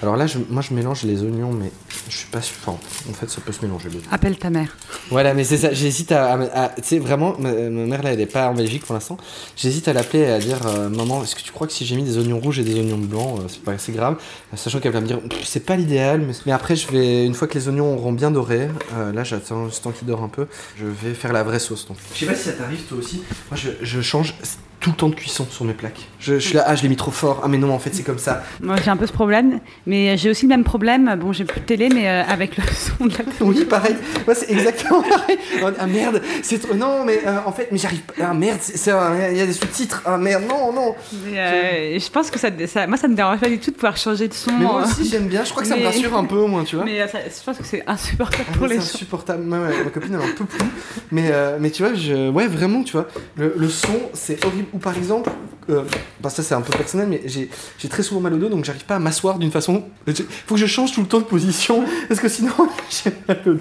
Alors 0.02 0.16
là, 0.16 0.26
je- 0.26 0.38
moi, 0.50 0.62
je 0.68 0.74
mélange 0.74 1.04
les 1.04 1.22
oignons, 1.22 1.52
mais 1.52 1.70
je 2.08 2.16
suis 2.16 2.26
pas 2.26 2.42
sûr. 2.42 2.56
Enfin, 2.66 2.76
en 3.08 3.12
fait, 3.12 3.30
ça 3.30 3.40
peut 3.40 3.52
se 3.52 3.64
mélanger. 3.64 3.88
les 3.88 3.96
deux. 3.98 4.02
Appelle 4.10 4.36
ta 4.36 4.50
mère. 4.50 4.76
Voilà, 5.10 5.32
mais 5.32 5.44
c'est 5.44 5.58
ça. 5.58 5.72
J'hésite 5.72 6.10
à. 6.10 6.32
à- 6.34 6.64
à- 6.64 6.68
tu 6.70 6.82
sais, 6.82 6.98
vraiment, 6.98 7.36
ma, 7.38 7.52
ma 7.52 7.86
mère 7.86 8.02
là, 8.02 8.12
elle 8.12 8.20
est 8.20 8.26
pas 8.26 8.48
en 8.48 8.54
Belgique 8.54 8.84
pour 8.84 8.94
l'instant. 8.94 9.16
J'hésite 9.56 9.86
à 9.86 9.92
l'appeler 9.92 10.20
et 10.24 10.30
à 10.32 10.38
dire 10.40 10.58
euh, 10.66 10.88
Maman, 10.88 11.22
est-ce 11.22 11.36
que 11.36 11.40
tu 11.42 11.52
crois 11.52 11.66
que 11.68 11.72
si 11.72 11.86
j'ai 11.86 11.94
mis 11.94 12.02
des 12.02 12.18
oignons 12.18 12.40
rouges 12.40 12.58
et 12.58 12.64
des 12.64 12.74
oignons 12.80 12.98
blancs, 12.98 13.38
euh, 13.40 13.44
c'est 13.48 13.62
pas 13.62 13.72
assez 13.72 13.92
grave? 13.92 14.16
Sachant 14.56 14.80
qu'elle 14.80 14.92
va 14.92 15.00
me 15.00 15.06
dire 15.06 15.20
C'est 15.44 15.64
pas 15.64 15.76
l'idéal, 15.76 16.20
mais, 16.20 16.32
mais 16.46 16.52
après, 16.52 16.74
je 16.74 16.88
vais. 16.90 17.24
Une 17.24 17.34
fois 17.34 17.46
que 17.46 17.54
les 17.54 17.68
oignons 17.68 17.94
auront 17.94 18.12
bien 18.12 18.30
doré, 18.32 18.68
euh, 18.94 19.12
là, 19.12 19.22
j'attends 19.22 19.66
juste 19.68 19.84
temps 19.84 19.92
qu'ils 19.92 20.08
dorent 20.08 20.22
un 20.24 20.28
peu, 20.28 20.46
je 20.78 20.86
vais 20.86 21.14
faire 21.14 21.32
la 21.32 21.44
vraie 21.44 21.60
sauce. 21.60 21.86
Donc. 21.86 21.96
Je 22.14 22.20
sais 22.20 22.26
pas 22.26 22.34
si 22.34 22.44
ça 22.44 22.52
t'arrive 22.52 22.82
toi 22.88 22.98
aussi. 22.98 23.22
Moi, 23.50 23.56
je, 23.58 23.70
je 23.82 24.00
change 24.00 24.34
tout 24.82 24.90
le 24.90 24.96
temps 24.96 25.08
de 25.08 25.14
cuisson 25.14 25.46
sur 25.48 25.64
mes 25.64 25.72
plaques. 25.74 26.08
Je, 26.18 26.34
je 26.34 26.38
suis 26.40 26.54
là, 26.54 26.64
ah, 26.66 26.74
je 26.74 26.82
l'ai 26.82 26.88
mis 26.88 26.96
trop 26.96 27.10
fort. 27.12 27.40
Ah, 27.44 27.48
mais 27.48 27.56
non, 27.56 27.72
en 27.72 27.78
fait, 27.78 27.94
c'est 27.94 28.02
comme 28.02 28.18
ça. 28.18 28.42
Moi, 28.60 28.76
j'ai 28.84 28.90
un 28.90 28.96
peu 28.96 29.06
ce 29.06 29.12
problème, 29.12 29.60
mais 29.86 30.16
j'ai 30.16 30.28
aussi 30.28 30.42
le 30.44 30.48
même 30.50 30.64
problème. 30.64 31.16
Bon, 31.20 31.32
j'ai 31.32 31.44
plus 31.44 31.60
de 31.60 31.64
télé, 31.66 31.88
mais 31.88 32.08
euh, 32.08 32.22
avec 32.24 32.56
le 32.56 32.62
son 32.98 33.06
de 33.06 33.12
la 33.12 33.24
Oui, 33.40 33.64
pareil. 33.64 33.94
Moi, 34.26 34.34
c'est 34.34 34.50
exactement 34.50 35.02
pareil. 35.02 35.38
Ah 35.78 35.86
merde, 35.86 36.20
c'est 36.42 36.58
trop. 36.58 36.74
Non, 36.74 37.04
mais 37.04 37.20
euh, 37.26 37.38
en 37.46 37.52
fait, 37.52 37.68
mais 37.72 37.78
j'arrive 37.78 38.00
pas. 38.02 38.12
Ah 38.22 38.34
merde, 38.34 38.58
c'est- 38.60 38.76
c'est 38.76 38.90
un- 38.90 39.30
il 39.30 39.36
y 39.38 39.40
a 39.40 39.46
des 39.46 39.52
sous-titres. 39.52 40.02
Ah 40.04 40.18
merde, 40.18 40.42
non, 40.48 40.72
non. 40.72 40.94
Mais, 41.26 41.38
euh, 41.38 41.98
je 41.98 42.10
pense 42.10 42.30
que 42.30 42.38
ça, 42.38 42.48
ça- 42.66 42.86
moi, 42.88 42.96
ça 42.96 43.06
me 43.08 43.14
dérange 43.14 43.38
pas 43.40 43.48
du 43.48 43.58
tout 43.58 43.70
de 43.70 43.76
pouvoir 43.76 43.96
changer 43.96 44.26
de 44.28 44.34
son. 44.34 44.50
Mais 44.52 44.64
moi 44.64 44.80
euh, 44.82 44.84
aussi, 44.84 45.08
j'aime 45.08 45.28
bien. 45.28 45.44
Je 45.44 45.50
crois 45.50 45.62
que 45.62 45.68
ça 45.68 45.76
me 45.76 45.84
rassure 45.84 46.16
un 46.16 46.24
peu 46.24 46.36
au 46.36 46.48
moins, 46.48 46.64
tu 46.64 46.74
vois. 46.76 46.84
mais 46.88 47.00
euh, 47.00 47.06
ça- 47.08 47.18
je 47.24 47.44
pense 47.44 47.56
que 47.58 47.64
c'est 47.64 47.84
insupportable 47.86 48.44
Ah, 48.52 48.56
pour 48.58 48.66
les 48.66 48.76
c'est 48.76 48.80
gens. 48.80 48.94
insupportable. 48.94 49.48
Ouais, 49.48 49.58
ouais, 49.58 49.84
ma 49.84 49.90
copine, 49.90 50.14
elle 50.14 50.28
en 50.28 50.34
peut 50.36 50.44
plus. 50.44 50.66
Mais, 51.12 51.28
euh, 51.30 51.56
mais 51.60 51.70
tu 51.70 51.82
vois, 51.84 51.94
je... 51.94 52.28
ouais, 52.30 52.46
vraiment, 52.48 52.82
tu 52.82 52.92
vois. 52.92 53.06
Le, 53.36 53.54
le 53.56 53.68
son, 53.68 53.98
c'est 54.12 54.44
horrible. 54.44 54.66
Ou 54.72 54.78
par 54.78 54.96
exemple, 54.96 55.30
euh, 55.68 55.84
bah, 56.20 56.30
ça 56.30 56.42
c'est 56.42 56.54
un 56.54 56.62
peu 56.62 56.72
personnel, 56.76 57.08
mais 57.08 57.22
j'ai 57.26 57.88
très 57.88 58.02
souvent 58.02 58.20
mal 58.20 58.32
au 58.32 58.38
dos, 58.38 58.48
donc 58.48 58.64
j'arrive 58.64 58.86
pas 58.86 58.96
à 58.96 58.98
m'asseoir 58.98 59.38
d'une 59.38 59.50
façon. 59.50 59.84
Il 60.06 60.14
faut 60.14 60.54
que 60.54 60.60
je 60.60 60.66
change 60.66 60.92
tout 60.92 61.02
le 61.02 61.06
temps 61.06 61.20
de 61.20 61.24
position, 61.24 61.84
parce 62.08 62.20
que 62.20 62.28
sinon, 62.28 62.52
j'ai 62.90 63.12
mal 63.28 63.40
au 63.46 63.54
dos. 63.54 63.60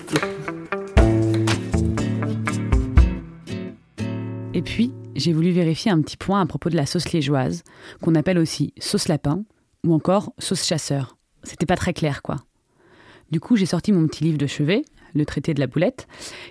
Et 4.53 4.62
puis, 4.62 4.94
j'ai 5.15 5.34
voulu 5.34 5.51
vérifier 5.51 5.91
un 5.91 6.01
petit 6.01 6.18
point 6.18 6.39
à 6.39 6.46
propos 6.46 6.70
de 6.70 6.75
la 6.77 6.86
sauce 6.86 7.12
liégeoise, 7.12 7.63
qu'on 8.01 8.15
appelle 8.15 8.38
aussi 8.38 8.74
sauce 8.80 9.08
lapin 9.10 9.44
ou 9.86 9.94
encore 9.94 10.34
sauce 10.39 10.65
chasseur. 10.65 11.18
C'était 11.44 11.65
pas 11.65 11.75
très 11.75 11.94
clair, 11.94 12.22
quoi. 12.22 12.38
Du 13.32 13.39
coup, 13.39 13.56
j'ai 13.56 13.65
sorti 13.65 13.91
mon 13.91 14.08
petit 14.08 14.24
livre 14.24 14.38
de 14.38 14.48
chevet, 14.48 14.84
le 15.13 15.25
traité 15.25 15.53
de 15.53 15.60
la 15.60 15.68
boulette, 15.68 16.08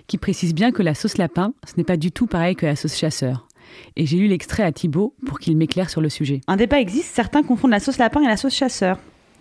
qui 0.07 0.17
précise 0.17 0.53
bien 0.53 0.71
que 0.71 0.83
la 0.83 0.93
sauce 0.93 1.17
lapin, 1.17 1.53
ce 1.67 1.73
n'est 1.77 1.83
pas 1.83 1.97
du 1.97 2.11
tout 2.11 2.27
pareil 2.27 2.55
que 2.55 2.65
la 2.65 2.75
sauce 2.75 2.95
chasseur. 2.95 3.47
Et 3.95 4.05
j'ai 4.05 4.17
lu 4.17 4.27
l'extrait 4.27 4.63
à 4.63 4.71
Thibaut 4.71 5.13
pour 5.25 5.39
qu'il 5.39 5.55
m'éclaire 5.57 5.89
sur 5.89 6.01
le 6.01 6.09
sujet. 6.09 6.41
Un 6.47 6.55
débat 6.55 6.79
existe, 6.79 7.13
certains 7.15 7.43
confondent 7.43 7.71
la 7.71 7.79
sauce 7.79 7.97
lapin 7.97 8.21
et 8.21 8.27
la 8.27 8.37
sauce 8.37 8.53
chasseur. 8.55 8.97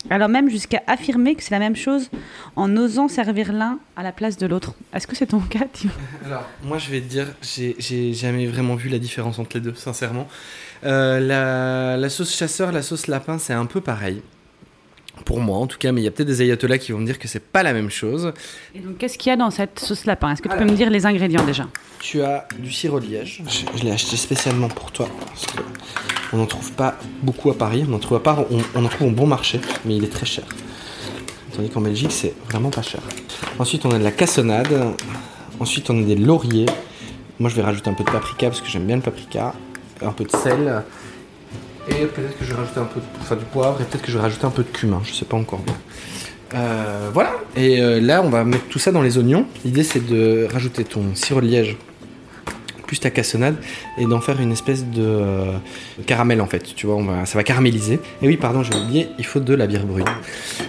Alors 0.09 0.31
même 0.31 0.49
jusqu'à 0.49 0.83
affirmer 0.87 1.35
que 1.35 1.43
c'est 1.43 1.51
la 1.51 1.59
même 1.59 1.77
chose 1.77 2.09
en 2.57 2.75
osant 2.79 3.07
servir 3.07 3.53
l'un 3.53 3.79
à 3.97 4.03
la 4.03 4.13
place 4.13 4.39
de 4.39 4.47
l'autre. 4.47 4.75
Est-ce 4.95 5.07
que 5.07 5.15
c'est 5.15 5.27
ton 5.27 5.41
cas, 5.41 5.67
Thibaut 5.71 5.93
Alors, 6.25 6.45
moi 6.65 6.79
je 6.79 6.91
vais 6.91 7.01
te 7.01 7.07
dire, 7.07 7.27
j'ai- 7.43 7.77
j'ai 7.79 8.15
jamais 8.15 8.47
vraiment 8.47 8.77
vu 8.77 8.89
la 8.89 8.99
différence 8.99 9.39
entre 9.39 9.57
les 9.59 9.61
deux, 9.61 9.75
sincèrement. 9.75 10.27
Euh, 10.85 11.21
la, 11.21 11.99
la 11.99 12.09
sauce 12.09 12.35
chasseur, 12.35 12.73
la 12.73 12.81
sauce 12.81 13.09
lapin, 13.09 13.37
c'est 13.39 13.53
un 13.53 13.67
peu 13.67 13.83
pareil. 13.83 14.23
Pour 15.31 15.39
moi 15.39 15.59
en 15.59 15.69
tout 15.69 15.79
cas, 15.79 15.93
mais 15.93 16.01
il 16.01 16.05
y 16.05 16.09
a 16.09 16.11
peut-être 16.11 16.27
des 16.27 16.43
ayatollahs 16.43 16.79
qui 16.79 16.91
vont 16.91 16.99
me 16.99 17.07
dire 17.07 17.17
que 17.17 17.29
c'est 17.29 17.39
pas 17.39 17.63
la 17.63 17.73
même 17.73 17.89
chose. 17.89 18.33
Et 18.75 18.81
donc, 18.81 18.99
qu'est-ce 18.99 19.17
qu'il 19.17 19.31
y 19.31 19.33
a 19.33 19.37
dans 19.37 19.53
cette 19.53 19.79
sauce 19.79 20.05
lapin? 20.05 20.33
Est-ce 20.33 20.43
que 20.43 20.49
tu 20.49 20.57
peux 20.57 20.65
me 20.65 20.75
dire 20.75 20.91
les 20.91 21.07
ingrédients 21.07 21.45
déjà? 21.45 21.69
Tu 22.01 22.21
as 22.21 22.49
du 22.59 22.73
sirop 22.73 22.99
de 22.99 23.07
liège. 23.07 23.41
Je, 23.47 23.79
je 23.79 23.85
l'ai 23.85 23.93
acheté 23.93 24.17
spécialement 24.17 24.67
pour 24.67 24.91
toi. 24.91 25.09
Parce 25.29 25.47
que 25.47 25.63
on 26.33 26.39
n'en 26.39 26.47
trouve 26.47 26.73
pas 26.73 26.97
beaucoup 27.23 27.49
à 27.49 27.57
Paris. 27.57 27.85
On 27.89 27.93
en 27.93 28.01
trouve 28.01 28.17
à 28.17 28.21
part, 28.21 28.41
on, 28.51 28.59
on 28.75 28.85
en 28.85 28.89
trouve 28.89 29.07
au 29.07 29.13
bon 29.13 29.29
marché, 29.29 29.61
mais 29.85 29.95
il 29.95 30.03
est 30.03 30.13
très 30.13 30.27
cher. 30.27 30.43
Tandis 31.55 31.71
qu'en 31.71 31.81
Belgique, 31.81 32.11
c'est 32.11 32.35
vraiment 32.49 32.71
pas 32.71 32.83
cher. 32.83 33.01
Ensuite, 33.61 33.87
on 33.87 33.93
a 33.93 34.01
de 34.01 34.03
la 34.03 34.11
cassonade. 34.11 34.97
Ensuite, 35.61 35.91
on 35.91 36.03
a 36.03 36.05
des 36.05 36.17
lauriers. 36.17 36.67
Moi, 37.39 37.51
je 37.51 37.55
vais 37.55 37.63
rajouter 37.63 37.89
un 37.89 37.95
peu 37.95 38.03
de 38.03 38.11
paprika 38.11 38.49
parce 38.49 38.61
que 38.61 38.69
j'aime 38.69 38.85
bien 38.85 38.97
le 38.97 39.03
paprika. 39.03 39.55
Un 40.03 40.11
peu 40.11 40.25
de 40.25 40.33
sel. 40.33 40.83
Et 41.91 42.07
peut-être 42.07 42.39
que 42.39 42.45
je 42.45 42.51
vais 42.51 42.57
rajouter 42.57 42.81
un 42.81 42.85
peu 42.85 43.01
de, 43.01 43.07
enfin, 43.21 43.37
du 43.37 43.45
poivre 43.45 43.81
et 43.81 43.85
peut-être 43.85 44.03
que 44.03 44.11
je 44.11 44.17
vais 44.17 44.23
rajouter 44.23 44.47
un 44.47 44.51
peu 44.51 44.63
de 44.63 44.69
cumin. 44.69 45.01
Je 45.05 45.13
sais 45.13 45.25
pas 45.25 45.37
encore 45.37 45.61
bien. 45.61 45.75
Euh, 46.55 47.11
voilà. 47.13 47.33
Et 47.57 47.81
euh, 47.81 48.01
là, 48.01 48.23
on 48.25 48.31
va 48.31 48.45
mettre 48.45 48.67
tout 48.69 48.79
ça 48.79 48.93
dans 48.93 49.03
les 49.03 49.19
oignons. 49.19 49.47
L'idée, 49.65 49.85
c'est 49.85 50.05
de 50.05 50.49
rajouter 50.53 50.85
ton 50.85 51.15
sirop 51.15 51.41
de 51.41 51.47
liège 51.47 51.77
plus 52.91 52.99
ta 52.99 53.11
cassonade 53.11 53.55
et 53.99 54.05
d'en 54.05 54.21
faire 54.21 54.41
une 54.41 54.51
espèce 54.51 54.85
de 54.85 55.01
euh, 55.01 55.53
caramel 56.07 56.41
en 56.41 56.47
fait. 56.47 56.75
Tu 56.75 56.87
vois, 56.87 56.97
on 56.97 57.05
va, 57.05 57.25
ça 57.25 57.39
va 57.39 57.45
caraméliser. 57.45 58.01
Et 58.21 58.27
oui, 58.27 58.37
pardon, 58.37 58.65
j'ai 58.65 58.75
oublié, 58.75 59.07
il 59.17 59.25
faut 59.25 59.39
de 59.39 59.55
la 59.55 59.69
bière 59.69 59.87
brune. 59.87 60.07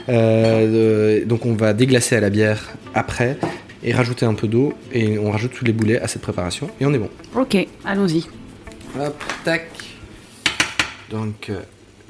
Euh, 0.07 1.25
donc 1.25 1.47
on 1.47 1.55
va 1.55 1.73
déglacer 1.73 2.15
à 2.15 2.19
la 2.19 2.29
bière 2.29 2.69
après 2.93 3.39
et 3.83 3.91
rajouter 3.91 4.27
un 4.27 4.35
peu 4.35 4.47
d'eau 4.47 4.73
et 4.93 5.17
on 5.17 5.31
rajoute 5.31 5.53
tous 5.53 5.65
les 5.65 5.73
boulets 5.73 5.99
à 5.99 6.07
cette 6.07 6.21
préparation 6.21 6.69
et 6.79 6.85
on 6.85 6.93
est 6.93 6.99
bon. 6.99 7.09
Ok, 7.35 7.57
allons-y. 7.83 8.27
Hop, 8.99 9.23
tac. 9.43 9.90
Donc 11.11 11.49
euh, 11.49 11.61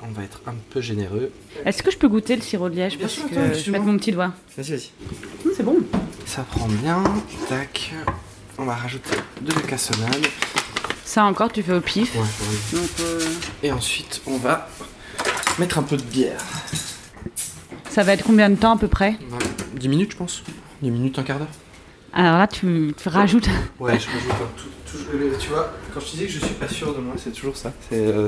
on 0.03 0.11
va 0.11 0.23
être 0.23 0.41
un 0.47 0.53
peu 0.69 0.79
généreux. 0.79 1.31
Est-ce 1.65 1.83
que 1.83 1.91
je 1.91 1.97
peux 1.97 2.07
goûter 2.07 2.35
le 2.35 2.41
sirop 2.41 2.69
de 2.69 2.75
liège 2.75 2.93
Bien 2.97 3.01
Parce 3.01 3.13
sûr, 3.13 3.23
que 3.23 3.29
attends, 3.33 3.41
je 3.41 3.47
vais 3.47 3.53
excuse-moi. 3.53 3.79
mettre 3.79 3.91
mon 3.91 3.97
petit 3.97 4.11
doigt. 4.11 4.31
Vas-y, 4.57 4.71
vas-y. 4.71 4.89
Hum, 5.45 5.51
c'est 5.57 5.63
bon. 5.63 5.77
Ça 6.25 6.43
prend 6.43 6.67
bien. 6.67 7.03
Tac. 7.49 7.91
On 8.57 8.65
va 8.65 8.75
rajouter 8.75 9.15
de 9.41 9.51
la 9.53 9.61
cassonade. 9.61 10.25
Ça 11.03 11.23
encore, 11.25 11.51
tu 11.51 11.61
fais 11.63 11.73
au 11.73 11.81
pif. 11.81 12.15
Ouais, 12.15 12.21
ouais. 12.21 12.79
Donc, 12.79 12.89
euh, 13.01 13.19
Et 13.63 13.71
ensuite, 13.71 14.21
on 14.27 14.37
va 14.37 14.69
mettre 15.59 15.77
un 15.79 15.83
peu 15.83 15.97
de 15.97 16.03
bière. 16.03 16.41
ça 17.89 18.03
va 18.03 18.13
être 18.13 18.23
combien 18.23 18.49
de 18.49 18.55
temps 18.55 18.75
à 18.75 18.77
peu 18.77 18.87
près 18.87 19.17
Voilà. 19.27 19.45
10 19.75 19.89
minutes, 19.89 20.11
je 20.11 20.17
pense. 20.17 20.43
10 20.81 20.91
minutes, 20.91 21.19
un 21.19 21.23
quart 21.23 21.39
d'heure. 21.39 21.47
Alors 22.13 22.37
là, 22.37 22.47
tu, 22.47 22.93
tu 23.01 23.09
rajoutes. 23.09 23.47
Ouais, 23.79 23.97
je 23.99 24.07
rajoute 24.07 24.31
un 24.31 24.59
tout, 24.61 24.67
tout- 24.91 24.97
euh, 25.15 25.31
Tu 25.39 25.49
vois, 25.49 25.71
quand 25.93 26.01
je 26.01 26.11
disais 26.11 26.25
que 26.25 26.31
je 26.31 26.39
suis 26.39 26.53
pas 26.55 26.67
sûr 26.67 26.93
de 26.93 26.99
moi, 26.99 27.13
c'est 27.17 27.31
toujours 27.31 27.55
ça. 27.55 27.71
Euh, 27.93 28.27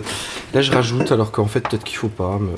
là, 0.54 0.62
je 0.62 0.72
rajoute, 0.72 1.12
alors 1.12 1.32
qu'en 1.32 1.48
fait, 1.48 1.62
peut-être 1.68 1.84
qu'il 1.84 1.98
faut 1.98 2.08
pas, 2.08 2.38
mais 2.40 2.54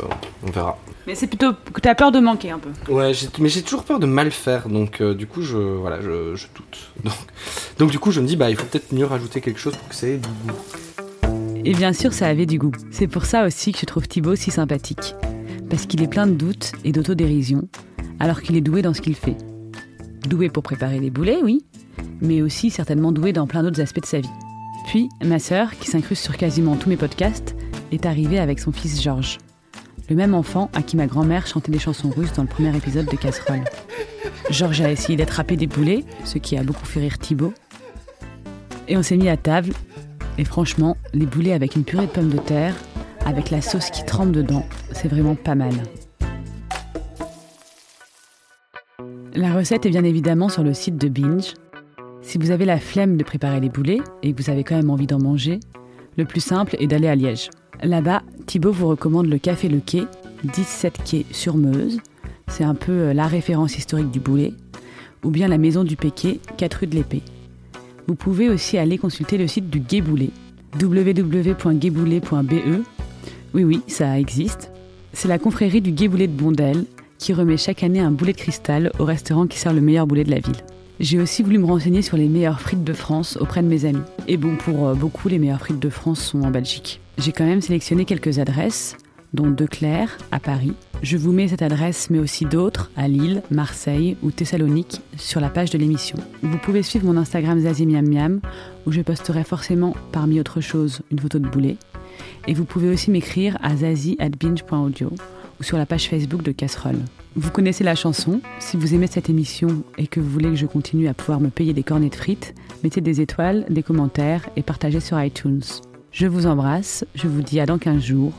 on 0.48 0.52
verra. 0.52 0.78
Mais 1.08 1.16
c'est 1.16 1.28
plutôt 1.28 1.54
que 1.74 1.82
tu 1.82 1.90
as 1.90 1.96
peur 1.96 2.12
de 2.12 2.20
manquer 2.20 2.52
un 2.52 2.60
peu. 2.60 2.70
Ouais, 2.92 3.12
mais 3.40 3.50
j'ai 3.50 3.62
toujours 3.64 3.84
peur 3.84 4.00
de 4.00 4.06
mal 4.06 4.30
faire, 4.32 4.70
donc 4.70 5.02
euh, 5.02 5.14
du 5.16 5.26
coup, 5.28 5.42
je, 5.42 5.58
voilà, 5.58 6.00
je, 6.02 6.36
je 6.36 6.46
doute. 6.56 6.92
Donc, 7.04 7.14
donc, 7.80 7.92
du 7.92 7.98
coup, 8.00 8.12
je 8.12 8.22
me 8.22 8.28
dis, 8.28 8.36
bah, 8.36 8.50
il 8.52 8.56
faut 8.56 8.66
peut-être 8.66 8.92
mieux 8.92 9.06
rajouter 9.06 9.42
quelque 9.42 9.60
chose 9.60 9.76
pour 9.76 9.88
que 9.90 9.96
ça 9.96 10.08
ait 10.08 10.18
du 10.18 10.28
goût. 10.30 10.58
Et 11.66 11.74
bien 11.74 11.94
sûr, 11.94 12.14
ça 12.14 12.28
avait 12.28 12.46
du 12.46 12.60
goût. 12.60 12.72
C'est 12.92 13.08
pour 13.08 13.26
ça 13.26 13.46
aussi 13.46 13.72
que 13.72 13.80
je 13.80 13.86
trouve 13.88 14.08
Thibaut 14.08 14.36
si 14.36 14.52
sympathique. 14.52 15.16
Parce 15.70 15.88
qu'il 15.88 16.04
est 16.04 16.08
plein 16.08 16.28
de 16.28 16.34
doutes 16.34 16.74
et 16.84 16.92
d'autodérision, 16.92 17.68
alors 18.20 18.44
qu'il 18.44 18.56
est 18.56 18.62
doué 18.62 18.84
dans 18.84 18.94
ce 18.94 19.02
qu'il 19.02 19.16
fait. 19.16 19.36
Doué 20.28 20.50
pour 20.50 20.64
préparer 20.64 21.00
des 21.00 21.10
boulets, 21.10 21.40
oui, 21.44 21.64
mais 22.22 22.42
aussi 22.42 22.70
certainement 22.70 23.12
doué 23.12 23.34
dans 23.34 23.48
plein 23.48 23.64
d'autres 23.64 23.82
aspects 23.82 24.02
de 24.02 24.06
sa 24.06 24.20
vie. 24.20 24.30
Puis, 24.88 25.10
ma 25.24 25.40
sœur, 25.40 25.76
qui 25.78 25.90
s'incruste 25.90 26.24
sur 26.24 26.38
quasiment 26.38 26.76
tous 26.76 26.90
mes 26.90 26.98
podcasts, 26.98 27.56
est 27.92 28.06
arrivée 28.06 28.40
avec 28.40 28.60
son 28.60 28.72
fils 28.72 29.02
Georges. 29.02 29.38
Le 30.10 30.16
même 30.16 30.36
enfant 30.36 30.70
à 30.74 30.82
qui 30.82 30.98
ma 30.98 31.08
grand-mère 31.08 31.48
chantait 31.48 31.72
des 31.72 31.80
chansons 31.80 32.10
russes 32.10 32.34
dans 32.34 32.44
le 32.44 32.48
premier 32.48 32.76
épisode 32.76 33.06
de 33.06 33.16
Casserole. 33.16 33.64
Georges 34.50 34.82
a 34.82 34.92
essayé 34.92 35.18
d'attraper 35.18 35.58
des 35.58 35.68
boulets, 35.68 36.04
ce 36.24 36.38
qui 36.38 36.58
a 36.58 36.64
beaucoup 36.64 36.86
fait 36.86 37.00
rire 37.00 37.18
Thibaut. 37.18 37.54
Et 38.88 38.98
on 38.98 39.04
s'est 39.04 39.18
mis 39.18 39.30
à 39.30 39.38
table, 39.38 39.74
et 40.38 40.46
franchement, 40.46 40.98
les 41.14 41.26
boulets 41.26 41.54
avec 41.54 41.76
une 41.76 41.84
purée 41.84 42.06
de 42.06 42.12
pommes 42.12 42.30
de 42.30 42.38
terre, 42.38 42.76
avec 43.26 43.50
la 43.50 43.62
sauce 43.62 43.90
qui 43.90 44.06
trempe 44.06 44.32
dedans, 44.32 44.66
c'est 44.92 45.08
vraiment 45.08 45.36
pas 45.36 45.56
mal. 45.56 45.74
La 49.36 49.54
recette 49.54 49.86
est 49.86 49.89
bien 49.89 50.06
évidemment 50.06 50.48
sur 50.48 50.63
le 50.63 50.74
site 50.74 50.98
de 50.98 51.10
Binge. 51.10 51.56
Si 52.21 52.38
vous 52.38 52.52
avez 52.52 52.63
la 52.63 52.80
flemme 52.80 53.17
de 53.17 53.24
préparer 53.26 53.60
les 53.60 53.67
boulets 53.67 54.00
et 54.24 54.32
que 54.32 54.41
vous 54.41 54.50
avez 54.50 54.63
quand 54.63 54.78
même 54.78 54.89
envie 54.89 55.08
d'en 55.08 55.19
manger, 55.19 55.60
le 56.17 56.24
plus 56.24 56.39
simple 56.39 56.78
est 56.80 56.88
d'aller 56.88 57.10
à 57.10 57.15
Liège. 57.15 57.50
Là-bas, 57.84 58.21
Thibaut 58.45 58.71
vous 58.71 58.88
recommande 58.88 59.26
le 59.26 59.38
Café 59.38 59.67
Le 59.67 59.82
Quai, 59.82 60.06
17 60.45 61.00
quai 61.04 61.26
sur 61.32 61.58
Meuse. 61.58 62.00
C'est 62.48 62.63
un 62.63 62.76
peu 62.76 62.93
euh, 62.93 63.13
la 63.13 63.28
référence 63.28 63.78
historique 63.78 64.10
du 64.10 64.21
boulet. 64.21 64.54
Ou 65.26 65.32
bien 65.32 65.50
la 65.50 65.58
Maison 65.58 65.84
du 65.84 65.98
Péquet, 65.98 66.39
4 66.56 66.74
rue 66.76 66.88
de 66.88 66.95
l'Épée. 66.95 67.21
Vous 68.08 68.15
pouvez 68.15 68.48
aussi 68.48 68.78
aller 68.78 68.98
consulter 68.98 69.38
le 69.38 69.48
site 69.48 69.69
du 69.69 69.82
Gué 69.82 70.00
Boulet, 70.00 70.30
www.guéboulet.be. 70.82 72.54
Oui, 73.54 73.63
oui, 73.65 73.82
ça 73.88 74.17
existe. 74.17 74.71
C'est 75.12 75.28
la 75.28 75.39
confrérie 75.39 75.82
du 75.82 75.91
Gué 75.91 76.08
Boulet 76.08 76.28
de 76.28 76.34
Bondel 76.34 76.86
qui 77.17 77.34
remet 77.34 77.58
chaque 77.58 77.84
année 77.84 77.99
un 77.99 78.12
boulet 78.12 78.34
de 78.34 78.38
cristal 78.38 78.91
au 78.99 79.06
restaurant 79.06 79.47
qui 79.47 79.58
sert 79.58 79.73
le 79.73 79.82
meilleur 79.82 80.08
boulet 80.08 80.23
de 80.23 80.32
la 80.32 80.39
ville. 80.39 80.63
J'ai 80.99 81.19
aussi 81.19 81.43
voulu 81.43 81.58
me 81.58 81.65
renseigner 81.65 82.01
sur 82.01 82.15
les 82.15 82.30
meilleures 82.30 82.62
frites 82.62 82.84
de 82.84 82.93
France 82.93 83.38
auprès 83.41 83.62
de 83.62 83.67
mes 83.67 83.86
amis. 83.86 84.01
Et 84.28 84.38
bon, 84.38 84.56
pour 84.56 84.88
euh, 84.88 84.93
beaucoup, 84.93 85.28
les 85.28 85.39
meilleures 85.39 85.60
frites 85.60 85.80
de 85.80 85.89
France 85.89 86.21
sont 86.21 86.41
en 86.43 86.51
Belgique. 86.51 87.01
J'ai 87.17 87.34
quand 87.34 87.45
même 87.45 87.62
sélectionné 87.62 88.06
quelques 88.06 88.39
adresses, 88.39 88.95
dont 89.34 89.49
Declerc 89.49 90.17
à 90.32 90.39
Paris. 90.39 90.73
Je 91.04 91.17
vous 91.17 91.34
mets 91.34 91.49
cette 91.49 91.62
adresse, 91.62 92.10
mais 92.10 92.19
aussi 92.19 92.45
d'autres 92.45 92.89
à 92.95 93.10
Lille, 93.10 93.43
Marseille 93.51 94.15
ou 94.23 94.32
Thessalonique 94.32 95.01
sur 95.17 95.41
la 95.41 95.49
page 95.49 95.69
de 95.69 95.78
l'émission. 95.78 96.17
Vous 96.41 96.58
pouvez 96.58 96.82
suivre 96.82 97.06
mon 97.06 97.17
Instagram 97.17 97.60
Zazie 97.60 97.86
Miam 97.86 98.08
Miam, 98.08 98.39
où 98.86 98.91
je 98.93 99.01
posterai 99.01 99.43
forcément, 99.43 99.95
parmi 100.13 100.39
autres 100.39 100.62
choses, 100.62 101.01
une 101.12 101.19
photo 101.19 101.39
de 101.39 101.47
boulet. 101.47 101.75
Et 102.47 102.54
vous 102.54 102.63
pouvez 102.63 102.89
aussi 102.89 103.12
m'écrire 103.12 103.58
à 103.62 103.75
zazie.binge.audio 103.75 105.12
ou 105.60 105.63
sur 105.63 105.78
la 105.78 105.86
page 105.86 106.10
Facebook 106.10 106.44
de 106.44 106.52
Casserole. 106.52 107.00
Vous 107.36 107.52
connaissez 107.52 107.84
la 107.84 107.96
chanson. 107.96 108.41
Si 108.60 108.78
vous 108.78 108.94
aimez 108.94 109.08
cette 109.08 109.30
émission 109.30 109.84
et 109.98 110.08
que 110.08 110.20
vous 110.20 110.30
voulez 110.30 110.50
que 110.50 110.56
je 110.56 110.65
continue 110.65 111.08
à 111.08 111.13
pouvoir 111.13 111.39
me 111.39 111.50
payer 111.50 111.74
des 111.74 111.84
cornets 111.84 112.10
de 112.10 112.15
frites, 112.15 112.56
mettez 112.84 113.02
des 113.02 113.22
étoiles, 113.22 113.65
des 113.70 113.84
commentaires 113.84 114.50
et 114.56 114.63
partagez 114.63 115.00
sur 115.00 115.22
iTunes. 115.22 115.63
Je 116.12 116.28
vous 116.28 116.46
embrasse, 116.46 117.06
je 117.13 117.28
vous 117.28 117.41
dis 117.41 117.60
à 117.60 117.65
dans 117.65 117.78
15 117.78 118.02
jours 118.02 118.34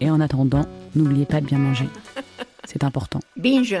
et 0.00 0.10
en 0.10 0.20
attendant, 0.20 0.66
n'oubliez 0.94 1.26
pas 1.26 1.40
de 1.40 1.46
bien 1.46 1.58
manger. 1.58 1.88
C'est 2.64 2.84
important. 2.84 3.20
Binge 3.36 3.76